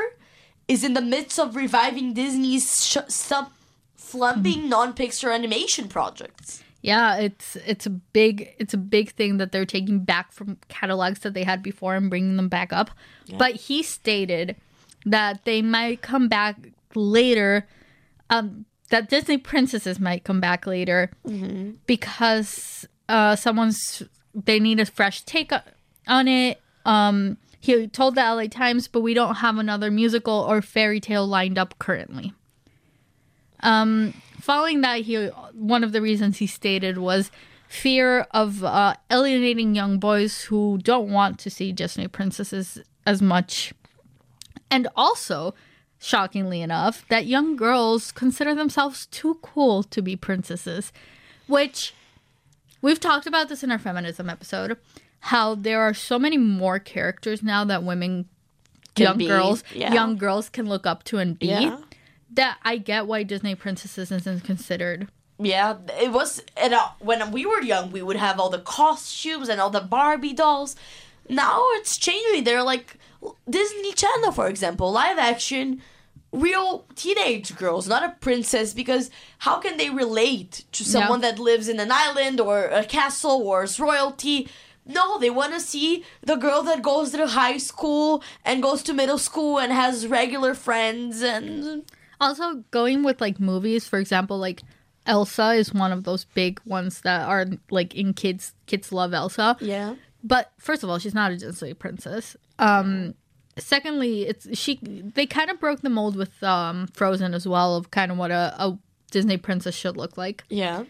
is 0.67 0.84
in 0.84 0.93
the 0.93 1.01
midst 1.01 1.39
of 1.39 1.56
reviving 1.56 2.13
Disney's 2.13 2.86
sh- 2.86 2.97
sub 3.08 3.51
slumping 3.97 4.69
non-Pixar 4.69 5.34
animation 5.34 5.88
projects. 5.88 6.63
Yeah, 6.82 7.17
it's 7.17 7.56
it's 7.56 7.88
a 7.88 7.89
big 7.89 8.54
it's 8.60 8.73
a 8.73 8.78
big 8.78 9.12
thing 9.12 9.38
that 9.38 9.51
they're 9.51 9.65
taking 9.65 10.04
back 10.04 10.32
from 10.32 10.58
catalogs 10.69 11.19
that 11.21 11.34
they 11.34 11.43
had 11.43 11.63
before 11.63 11.95
and 11.95 12.10
bringing 12.12 12.38
them 12.38 12.47
back 12.47 12.71
up. 12.71 12.91
But 13.39 13.56
he 13.56 13.82
stated 13.82 14.56
that 15.06 15.45
they 15.45 15.62
might 15.63 16.01
come 16.04 16.28
back 16.28 16.58
later. 16.93 17.67
Um, 18.30 18.65
that 18.89 19.10
Disney 19.10 19.39
princesses 19.39 19.99
might 19.99 20.23
come 20.23 20.39
back 20.39 20.67
later 20.67 21.10
because 21.88 22.88
uh, 23.10 23.36
someone's 23.36 24.04
they 24.36 24.60
need 24.60 24.80
a 24.80 24.86
fresh 24.86 25.21
take 25.23 25.51
on 26.08 26.28
it. 26.28 26.62
Um, 26.86 27.38
He 27.65 27.88
told 27.88 28.13
the 28.13 28.21
LA 28.21 28.45
Times, 28.45 28.88
but 28.88 29.01
we 29.01 29.15
don't 29.15 29.38
have 29.38 29.58
another 29.58 29.89
musical 29.89 30.45
or 30.47 30.62
fairy 30.62 30.99
tale 30.99 31.25
lined 31.25 31.58
up 31.58 31.73
currently. 31.80 32.32
Um, 33.62 34.13
following 34.39 34.82
that, 34.82 35.01
he 35.01 35.15
one 35.54 35.84
of 35.84 35.91
the 35.91 35.99
reasons 35.99 36.38
he 36.38 36.45
stated 36.45 36.99
was 36.99 37.32
fear 37.67 38.28
of 38.30 38.63
uh, 38.63 38.93
alienating 39.10 39.73
young 39.73 39.97
boys 39.97 40.43
who 40.43 40.78
don't 40.84 41.10
want 41.10 41.39
to 41.39 41.49
see 41.49 41.71
Disney 41.71 42.08
princesses 42.08 42.84
as 43.08 43.19
much, 43.19 43.73
and 44.69 44.88
also, 44.95 45.56
shockingly 45.97 46.62
enough, 46.62 47.04
that 47.10 47.25
young 47.25 47.56
girls 47.56 48.12
consider 48.12 48.54
themselves 48.54 49.08
too 49.08 49.39
cool 49.41 49.82
to 49.82 50.04
be 50.04 50.15
princesses, 50.15 50.93
which 51.47 51.95
we've 52.84 52.99
talked 52.99 53.25
about 53.25 53.49
this 53.49 53.63
in 53.63 53.71
our 53.71 53.80
feminism 53.80 54.30
episode. 54.30 54.78
How 55.30 55.56
there 55.56 55.82
are 55.82 55.94
so 55.96 56.20
many 56.20 56.38
more 56.38 56.78
characters 56.78 57.42
now 57.42 57.64
that 57.66 57.84
women, 57.84 58.30
Can 58.94 59.04
young 59.06 59.18
be, 59.18 59.26
girls, 59.28 59.64
yeah. 59.74 59.92
young 59.92 60.18
girls 60.18 60.50
can 60.50 60.68
look 60.68 60.86
up 60.86 61.04
to 61.06 61.18
and 61.18 61.38
be 61.40 61.48
Yeah. 61.48 61.78
that 62.34 62.58
I 62.64 62.78
get 62.78 63.08
why 63.08 63.24
Disney 63.24 63.56
princesses 63.56 64.12
isn't 64.12 64.44
considered. 64.44 65.08
Yeah, 65.40 65.78
it 66.00 66.12
was. 66.12 66.44
And 66.56 66.76
uh, 66.76 66.90
when 67.00 67.32
we 67.32 67.44
were 67.46 67.62
young, 67.62 67.92
we 67.92 68.04
would 68.04 68.18
have 68.18 68.40
all 68.40 68.50
the 68.52 68.60
costumes 68.60 69.50
and 69.50 69.60
all 69.60 69.72
the 69.72 69.82
Barbie 69.82 70.34
dolls. 70.34 70.76
Now 71.28 71.60
it's 71.78 71.98
changing. 71.98 72.44
They're 72.44 72.62
like 72.62 72.96
Disney 73.50 73.94
Channel, 73.94 74.32
for 74.32 74.48
example, 74.48 74.92
live 74.92 75.18
action, 75.18 75.82
real 76.32 76.86
teenage 76.96 77.56
girls, 77.58 77.88
not 77.88 78.04
a 78.04 78.16
princess. 78.22 78.76
Because 78.76 79.10
how 79.40 79.58
can 79.60 79.78
they 79.78 79.90
relate 79.90 80.66
to 80.74 80.84
someone 80.84 81.22
that 81.22 81.40
lives 81.40 81.68
in 81.68 81.80
an 81.80 81.92
island 81.92 82.40
or 82.40 82.66
a 82.66 82.86
castle 82.86 83.42
or 83.48 83.64
is 83.64 83.80
royalty? 83.80 84.48
No, 84.86 85.17
they 85.17 85.30
want 85.30 85.54
to 85.54 85.60
see 85.60 86.04
the 86.21 86.36
girl 86.36 86.62
that 86.63 86.82
goes 86.84 87.12
to 87.12 87.28
high 87.28 87.58
school 87.58 88.24
and 88.43 88.62
goes 88.62 88.84
to 88.84 88.93
middle 88.93 89.17
school 89.17 89.58
and 89.60 89.71
has 89.74 90.06
regular 90.08 90.54
friends 90.54 91.21
and 91.21 91.84
Also, 92.21 92.63
going 92.71 93.04
with 93.04 93.19
like 93.19 93.39
movies, 93.39 93.88
for 93.88 94.00
example, 94.00 94.38
like 94.38 94.62
Elsa 95.08 95.52
is 95.54 95.74
one 95.74 95.91
of 95.91 96.04
those 96.04 96.26
big 96.26 96.60
ones 96.65 97.02
that 97.02 97.28
are 97.28 97.45
like 97.69 97.95
in 97.95 98.13
kids. 98.13 98.54
Kids 98.67 98.91
love 98.91 99.13
Elsa. 99.13 99.58
yeah. 99.60 99.95
But 100.24 100.52
first 100.58 100.82
of 100.84 100.89
all, 100.89 100.98
she's 100.98 101.13
not 101.13 101.32
a 101.32 101.38
Disney 101.38 101.76
princess. 101.76 102.36
Um, 102.58 103.13
secondly, 103.60 104.24
it's 104.28 104.58
she. 104.58 104.80
They 104.82 105.28
kind 105.28 105.52
of 105.52 105.60
broke 105.60 105.82
the 105.82 105.89
mold 105.89 106.15
with 106.15 106.41
um, 106.43 106.88
Frozen 106.93 107.36
as 107.36 107.48
well 107.48 107.76
of 107.76 107.91
kind 107.91 108.12
of 108.12 108.17
what 108.17 108.32
a, 108.32 108.56
a 108.58 108.80
Disney 109.12 109.38
princess 109.38 109.76
should 109.76 109.98
look 109.98 110.17
like. 110.17 110.43
Yeah. 110.50 110.86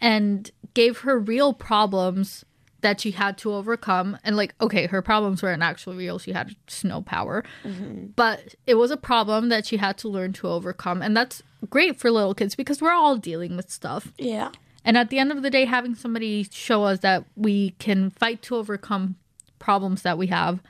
and 0.00 0.50
gave 0.74 0.98
her 0.98 1.18
real 1.18 1.54
problems 1.54 2.44
that 2.84 3.00
she 3.00 3.10
had 3.10 3.36
to 3.38 3.52
overcome. 3.52 4.16
And 4.22 4.36
like 4.36 4.54
okay 4.60 4.86
her 4.86 5.02
problems 5.02 5.42
weren't 5.42 5.62
actually 5.62 5.96
real. 5.96 6.18
She 6.20 6.32
had 6.32 6.54
snow 6.68 7.02
power. 7.02 7.42
Mm-hmm. 7.64 8.08
But 8.14 8.54
it 8.66 8.74
was 8.74 8.92
a 8.92 8.96
problem 8.96 9.48
that 9.48 9.66
she 9.66 9.78
had 9.78 9.98
to 9.98 10.08
learn 10.08 10.32
to 10.34 10.46
overcome. 10.46 11.02
And 11.02 11.16
that's 11.16 11.42
great 11.70 11.98
for 11.98 12.10
little 12.10 12.34
kids 12.34 12.54
because 12.54 12.80
we're 12.80 12.92
all 12.92 13.16
dealing 13.16 13.56
with 13.56 13.70
stuff. 13.70 14.12
Yeah. 14.18 14.50
and 14.84 14.98
at 14.98 15.08
the 15.08 15.18
end 15.18 15.32
of 15.32 15.42
the 15.42 15.50
day 15.50 15.64
having 15.64 15.94
somebody 15.94 16.46
show 16.52 16.84
us 16.84 17.00
that 17.00 17.24
we 17.36 17.70
can 17.78 18.10
fight 18.10 18.42
to 18.42 18.54
overcome 18.54 19.16
problems 19.58 20.02
that 20.02 20.18
we 20.18 20.26
have 20.26 20.60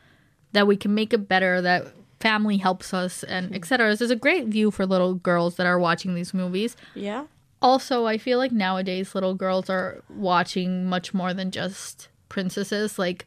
that 0.53 0.69
we 0.69 0.77
can 0.77 0.95
make 0.95 1.13
it 1.13 1.29
better 1.29 1.61
that 1.61 1.93
family 2.21 2.59
helps 2.59 2.95
us 2.95 3.25
and 3.25 3.47
mm-hmm. 3.47 3.57
etc 3.57 3.91
is 3.91 4.01
a 4.11 4.17
great 4.17 4.47
view 4.47 4.71
for 4.71 4.87
little 4.87 5.15
girls 5.15 5.57
that 5.57 5.67
are 5.67 5.79
watching 5.79 6.15
these 6.15 6.33
movies. 6.33 6.77
Yeah. 6.95 7.25
Also 7.65 8.05
i 8.07 8.19
feel 8.19 8.39
like 8.39 8.53
nowadays 8.53 9.15
little 9.15 9.35
girls 9.35 9.69
are 9.71 10.03
watching 10.11 10.85
much 10.85 11.13
more 11.15 11.33
than 11.35 11.51
just 11.51 12.09
princesses 12.29 12.99
like 12.99 13.27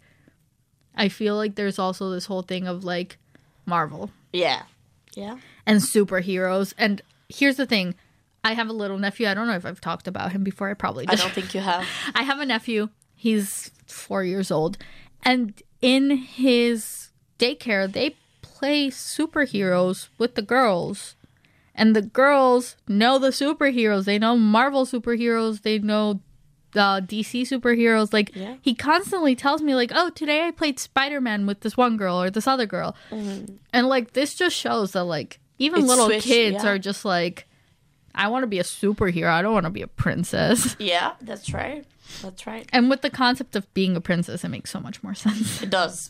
i 0.95 1.09
feel 1.09 1.35
like 1.35 1.55
there's 1.55 1.79
also 1.79 2.09
this 2.11 2.25
whole 2.27 2.43
thing 2.43 2.67
of 2.67 2.83
like 2.83 3.17
marvel 3.65 4.11
Yeah. 4.31 4.63
Yeah. 5.15 5.37
and 5.65 5.81
superheroes 5.81 6.73
and 6.77 7.01
here's 7.29 7.57
the 7.57 7.65
thing 7.65 7.95
i 8.43 8.53
have 8.53 8.69
a 8.69 8.73
little 8.73 8.97
nephew 8.99 9.27
i 9.27 9.33
don't 9.33 9.47
know 9.47 9.55
if 9.55 9.65
i've 9.65 9.81
talked 9.81 10.07
about 10.07 10.31
him 10.31 10.43
before 10.43 10.69
i 10.69 10.73
probably 10.75 11.07
I 11.07 11.15
don't 11.15 11.31
think 11.33 11.53
you 11.55 11.61
have. 11.61 11.85
I 12.15 12.23
have 12.23 12.39
a 12.39 12.45
nephew. 12.45 12.89
He's 13.15 13.71
four 13.87 14.23
years 14.23 14.51
old. 14.51 14.77
And 15.23 15.59
in 15.81 16.11
his 16.11 17.09
daycare, 17.39 17.91
they 17.91 18.15
play 18.43 18.89
superheroes 18.89 20.09
with 20.19 20.35
the 20.35 20.41
girls. 20.43 21.15
And 21.79 21.95
the 21.95 22.01
girls 22.01 22.75
know 22.87 23.19
the 23.19 23.29
superheroes. 23.29 24.05
They 24.05 24.17
know 24.17 24.35
Marvel 24.35 24.85
superheroes. 24.85 25.61
They 25.61 25.77
know 25.79 26.21
uh, 26.75 26.99
DC 27.01 27.43
superheroes. 27.43 28.11
Like, 28.11 28.35
Yeah. 28.35 28.55
he 28.61 28.73
constantly 28.75 29.35
tells 29.35 29.61
me, 29.61 29.75
like, 29.75 29.91
oh, 29.93 30.09
today 30.09 30.47
I 30.47 30.51
played 30.51 30.79
Spider 30.79 31.21
Man 31.21 31.45
with 31.45 31.61
this 31.61 31.77
one 31.77 31.95
girl 31.95 32.21
or 32.21 32.29
this 32.29 32.47
other 32.47 32.65
girl. 32.65 32.95
And, 33.11 33.87
like, 33.87 34.13
this 34.13 34.33
just 34.35 34.55
shows 34.55 34.91
that, 34.93 35.03
like, 35.03 35.39
even 35.59 35.81
It's 35.81 35.87
little 35.89 36.05
switched, 36.07 36.25
kids 36.27 36.63
yeah. 36.63 36.69
are 36.71 36.77
just 36.79 37.05
like, 37.05 37.47
I 38.13 38.27
want 38.27 38.43
to 38.43 38.47
be 38.47 38.59
a 38.59 38.63
superhero. 38.63 39.29
I 39.29 39.41
don't 39.43 39.53
want 39.53 39.65
to 39.65 39.69
be 39.71 39.81
a 39.83 39.87
princess. 39.87 40.75
Yeah, 40.79 41.13
that's 41.21 41.53
right. 41.53 41.85
That's 42.23 42.47
right. 42.47 42.67
And 42.73 42.89
with 42.89 43.01
the 43.01 43.09
concept 43.11 43.55
of 43.55 43.71
being 43.75 43.95
a 43.95 44.01
princess, 44.01 44.43
it 44.43 44.49
makes 44.49 44.71
so 44.71 44.79
much 44.79 45.03
more 45.03 45.13
sense. 45.13 45.61
It 45.61 45.69
does. 45.69 46.09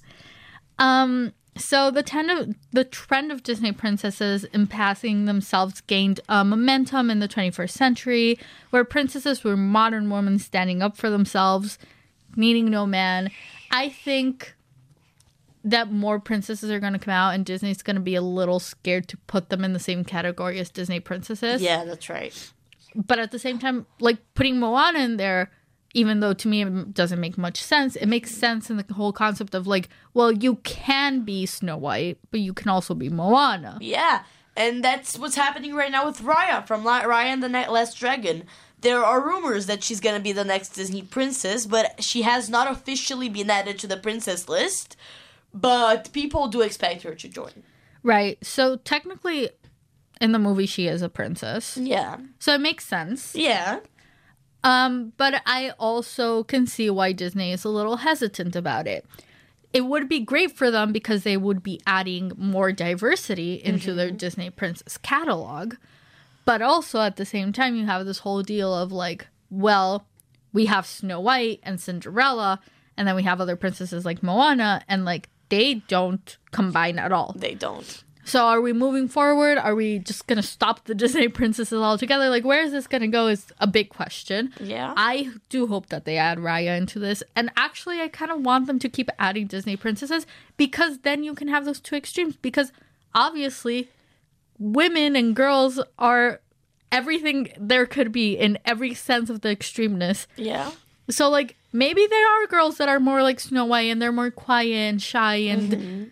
Um, 0.80 1.34
so 1.58 1.92
the 1.92 2.04
trend 2.04 2.32
of 2.32 2.56
the 2.72 2.84
trend 2.84 3.32
of 3.32 3.44
Disney 3.44 3.72
princesses 3.72 4.44
in 4.46 4.68
passing 4.68 5.26
themselves 5.26 5.82
gained 5.82 6.20
uh, 6.30 6.44
momentum 6.44 7.10
in 7.10 7.20
the 7.20 7.28
21st 7.28 7.70
century, 7.72 8.40
where 8.70 8.84
princesses 8.84 9.44
were 9.44 9.58
modern 9.58 10.10
women 10.10 10.40
standing 10.40 10.82
up 10.82 10.98
for 10.98 11.10
themselves, 11.10 11.78
needing 12.36 12.70
no 12.70 12.86
man. 12.86 13.30
I 13.72 13.90
think 13.90 14.56
that 15.64 15.92
more 15.92 16.20
princesses 16.20 16.72
are 16.72 16.80
going 16.80 16.94
to 16.94 17.00
come 17.00 17.12
out, 17.14 17.34
and 17.34 17.46
Disney's 17.46 17.82
going 17.82 17.98
to 17.98 18.02
be 18.02 18.16
a 18.16 18.22
little 18.22 18.60
scared 18.60 19.08
to 19.10 19.18
put 19.28 19.50
them 19.50 19.64
in 19.66 19.74
the 19.74 19.80
same 19.80 20.04
category 20.06 20.60
as 20.60 20.70
Disney 20.70 21.00
princesses 21.02 21.62
Yeah, 21.62 21.84
that's 21.84 22.10
right. 22.10 22.52
but 22.96 23.20
at 23.20 23.32
the 23.32 23.40
same 23.40 23.60
time, 23.60 23.86
like 24.00 24.18
putting 24.34 24.60
Moana 24.60 25.00
in 25.00 25.18
there, 25.18 25.52
even 25.94 26.20
though 26.20 26.34
to 26.34 26.48
me 26.48 26.62
it 26.64 26.94
doesn't 26.94 27.20
make 27.20 27.38
much 27.38 27.62
sense, 27.62 27.96
it 27.96 28.08
makes 28.08 28.32
sense 28.32 28.70
in 28.70 28.78
the 28.78 28.94
whole 28.94 29.14
concept 29.14 29.56
of 29.56 29.68
like, 29.68 29.90
well, 30.14 30.32
you 30.32 30.56
can 30.64 31.22
be 31.24 31.46
Snow 31.46 31.78
White, 31.78 32.18
but 32.32 32.40
you 32.40 32.54
can 32.54 32.70
also 32.70 32.94
be 32.94 33.10
Moana. 33.10 33.78
Yeah, 33.82 34.24
and 34.56 34.84
that's 34.84 35.18
what's 35.18 35.36
happening 35.36 35.74
right 35.76 35.92
now 35.92 36.06
with 36.06 36.22
Raya 36.22 36.66
from 36.68 36.84
La- 36.84 37.04
Raya 37.04 37.26
and 37.26 37.42
the 37.44 37.50
Night 37.50 37.72
Last 37.72 37.98
Dragon. 37.98 38.44
There 38.82 39.04
are 39.04 39.20
rumors 39.26 39.66
that 39.66 39.84
she's 39.84 40.00
gonna 40.00 40.20
be 40.20 40.32
the 40.34 40.44
next 40.44 40.70
Disney 40.70 41.02
princess, 41.02 41.66
but 41.66 42.04
she 42.04 42.22
has 42.24 42.50
not 42.50 42.70
officially 42.72 43.28
been 43.30 43.50
added 43.50 43.80
to 43.80 43.88
the 43.88 43.98
princess 43.98 44.48
list. 44.48 44.96
But 45.54 46.12
people 46.14 46.48
do 46.50 46.62
expect 46.62 47.02
her 47.04 47.16
to 47.16 47.28
join. 47.28 47.64
Right. 48.04 48.38
So 48.46 48.76
technically, 48.76 49.50
in 50.22 50.32
the 50.32 50.38
movie, 50.40 50.66
she 50.68 50.88
is 50.88 51.02
a 51.02 51.10
princess, 51.10 51.78
Yeah, 51.78 52.18
so 52.40 52.54
it 52.54 52.62
makes 52.62 52.86
sense. 52.86 53.34
yeah, 53.36 53.80
Um, 54.64 55.14
but 55.18 55.42
I 55.46 55.72
also 55.80 56.44
can 56.44 56.68
see 56.68 56.90
why 56.90 57.12
Disney 57.12 57.52
is 57.52 57.64
a 57.64 57.70
little 57.70 57.98
hesitant 57.98 58.56
about 58.56 58.88
it. 58.88 59.06
It 59.74 59.82
would 59.82 60.10
be 60.10 60.20
great 60.20 60.52
for 60.52 60.72
them 60.72 60.92
because 60.92 61.24
they 61.24 61.38
would 61.38 61.62
be 61.62 61.80
adding 61.86 62.32
more 62.38 62.72
diversity 62.72 63.56
into 63.56 63.94
their 63.94 64.12
Disney 64.12 64.50
Princess 64.50 64.98
catalog. 64.98 65.76
But 66.46 66.62
also 66.62 67.02
at 67.02 67.18
the 67.18 67.26
same 67.26 67.52
time, 67.54 67.76
you 67.76 67.86
have 67.86 68.06
this 68.06 68.20
whole 68.20 68.42
deal 68.42 68.74
of 68.74 68.92
like, 68.92 69.28
well, 69.50 70.06
we 70.54 70.66
have 70.66 70.86
Snow 70.86 71.20
White 71.20 71.60
and 71.64 71.80
Cinderella, 71.80 72.60
and 72.96 73.08
then 73.08 73.16
we 73.16 73.24
have 73.24 73.40
other 73.40 73.56
princesses 73.56 74.06
like 74.06 74.24
Moana, 74.24 74.82
and 74.88 75.06
like 75.06 75.30
they 75.50 75.76
don't 75.88 76.38
combine 76.52 76.98
at 76.98 77.12
all. 77.12 77.36
they 77.38 77.54
don't. 77.54 78.04
So 78.28 78.44
are 78.44 78.60
we 78.60 78.74
moving 78.74 79.08
forward? 79.08 79.58
Are 79.58 79.74
we 79.74 80.00
just 80.00 80.28
gonna 80.28 80.44
stop 80.44 80.84
the 80.84 80.94
Disney 81.04 81.30
princesses 81.30 81.80
altogether? 81.82 82.28
Like, 82.30 82.44
where 82.44 82.62
is 82.62 82.72
this 82.74 82.86
gonna 82.86 83.08
go? 83.08 83.28
Is 83.28 83.46
a 83.60 83.68
big 83.68 83.90
question. 83.90 84.52
Yeah. 84.60 84.94
I 84.98 85.32
do 85.50 85.66
hope 85.68 85.88
that 85.88 86.04
they 86.04 86.18
add 86.18 86.38
Raya 86.38 86.78
into 86.78 87.00
this, 87.00 87.24
and 87.36 87.50
actually, 87.56 88.02
I 88.02 88.10
kind 88.10 88.30
of 88.32 88.42
want 88.42 88.68
them 88.68 88.80
to 88.80 88.90
keep 88.90 89.10
adding 89.18 89.48
Disney 89.48 89.78
princesses 89.78 90.28
because 90.58 91.00
then 91.00 91.24
you 91.24 91.34
can 91.34 91.48
have 91.48 91.64
those 91.66 91.80
two 91.80 91.96
extremes. 91.96 92.36
Because 92.36 92.72
obviously, 93.16 93.90
women 94.60 95.16
and 95.16 95.36
girls 95.36 95.80
are 95.98 96.42
everything 96.92 97.50
there 97.58 97.86
could 97.86 98.12
be 98.12 98.34
in 98.38 98.58
every 98.66 98.94
sense 98.94 99.30
of 99.30 99.42
the 99.42 99.50
extremeness. 99.56 100.28
Yeah, 100.36 100.72
So, 101.10 101.30
like, 101.30 101.56
maybe 101.72 102.06
there 102.08 102.28
are 102.44 102.48
girls 102.48 102.78
that 102.78 102.90
are 102.90 103.00
more 103.00 103.24
like 103.24 103.40
Snow 103.40 103.66
White 103.66 103.90
and 103.92 104.02
they're 104.02 104.12
more 104.12 104.32
quiet 104.32 104.74
and 104.76 105.02
shy 105.02 105.36
and 105.36 105.72
Mm-hmm. 105.72 106.04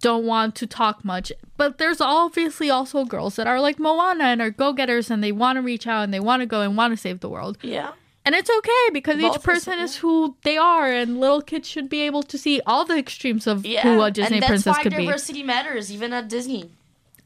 Don't 0.00 0.24
want 0.24 0.54
to 0.56 0.66
talk 0.66 1.04
much. 1.04 1.32
But 1.56 1.78
there's 1.78 2.00
obviously 2.00 2.70
also 2.70 3.04
girls 3.04 3.36
that 3.36 3.46
are 3.46 3.60
like 3.60 3.78
Moana 3.78 4.24
and 4.24 4.40
are 4.40 4.50
go 4.50 4.72
getters 4.72 5.10
and 5.10 5.22
they 5.22 5.32
want 5.32 5.56
to 5.56 5.62
reach 5.62 5.86
out 5.86 6.02
and 6.04 6.12
they 6.14 6.20
want 6.20 6.40
to 6.40 6.46
go 6.46 6.62
and 6.62 6.76
want 6.76 6.92
to 6.92 6.96
save 6.96 7.20
the 7.20 7.28
world. 7.28 7.58
yeah, 7.62 7.92
And 8.24 8.34
it's 8.34 8.50
okay 8.50 8.90
because 8.92 9.20
Both 9.20 9.36
each 9.36 9.42
person 9.42 9.78
is 9.78 9.96
who 9.96 10.36
they 10.42 10.56
are 10.56 10.90
and 10.90 11.20
little 11.20 11.42
kids 11.42 11.68
should 11.68 11.88
be 11.88 12.00
able 12.02 12.22
to 12.24 12.38
see 12.38 12.60
all 12.66 12.84
the 12.84 12.96
extremes 12.98 13.46
of 13.46 13.66
yeah. 13.66 13.82
who 13.82 14.00
a 14.02 14.10
Disney 14.10 14.36
and 14.36 14.42
that's 14.42 14.48
princess 14.50 14.76
why 14.76 14.82
could 14.82 14.96
be. 14.96 15.04
diversity 15.04 15.42
matters, 15.42 15.92
even 15.92 16.12
at 16.12 16.28
Disney. 16.28 16.70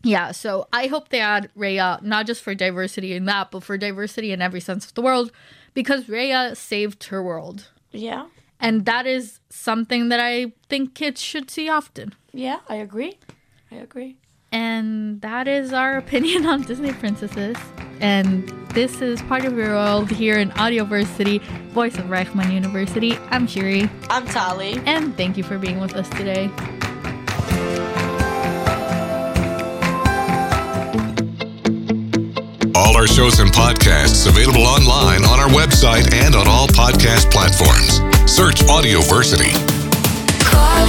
Yeah, 0.02 0.30
so 0.32 0.66
I 0.72 0.86
hope 0.86 1.08
they 1.08 1.20
add 1.20 1.50
Raya 1.56 2.00
not 2.02 2.26
just 2.26 2.42
for 2.42 2.54
diversity 2.54 3.14
in 3.14 3.24
that, 3.24 3.50
but 3.50 3.62
for 3.64 3.76
diversity 3.76 4.30
in 4.32 4.40
every 4.42 4.60
sense 4.60 4.86
of 4.86 4.94
the 4.94 5.02
world 5.02 5.32
because 5.74 6.04
Raya 6.04 6.56
saved 6.56 7.04
her 7.04 7.22
world. 7.22 7.68
Yeah, 7.92 8.26
And 8.60 8.84
that 8.86 9.06
is 9.06 9.40
something 9.50 10.08
that 10.08 10.20
I 10.20 10.52
think 10.68 10.94
kids 10.94 11.20
should 11.22 11.50
see 11.50 11.68
often. 11.68 12.14
Yeah, 12.32 12.58
I 12.68 12.76
agree. 12.76 13.18
I 13.70 13.76
agree. 13.76 14.16
And 14.50 15.20
that 15.20 15.46
is 15.46 15.72
our 15.72 15.96
opinion 16.04 16.46
on 16.46 16.62
Disney 16.62 16.92
princesses. 16.92 17.56
And 18.00 18.48
this 18.74 19.00
is 19.00 19.20
part 19.22 19.44
of 19.44 19.56
your 19.56 19.68
world 19.74 20.10
here 20.10 20.38
in 20.38 20.50
Audioversity, 20.50 21.40
voice 21.70 21.96
of 21.98 22.06
Reichman 22.06 22.52
University. 22.52 23.16
I'm 23.30 23.46
Shiri, 23.46 23.90
I'm 24.08 24.26
Tali. 24.26 24.80
and 24.86 25.16
thank 25.16 25.36
you 25.36 25.42
for 25.44 25.58
being 25.58 25.80
with 25.80 25.94
us 25.94 26.08
today. 26.10 26.50
All 32.74 32.96
our 32.96 33.06
shows 33.08 33.40
and 33.40 33.50
podcasts 33.50 34.28
available 34.28 34.62
online 34.62 35.24
on 35.24 35.40
our 35.40 35.48
website 35.48 36.12
and 36.14 36.34
on 36.36 36.46
all 36.46 36.68
podcast 36.68 37.30
platforms. 37.30 37.98
Search 38.28 38.60
Audioversity. 38.68 39.54
Call 40.44 40.86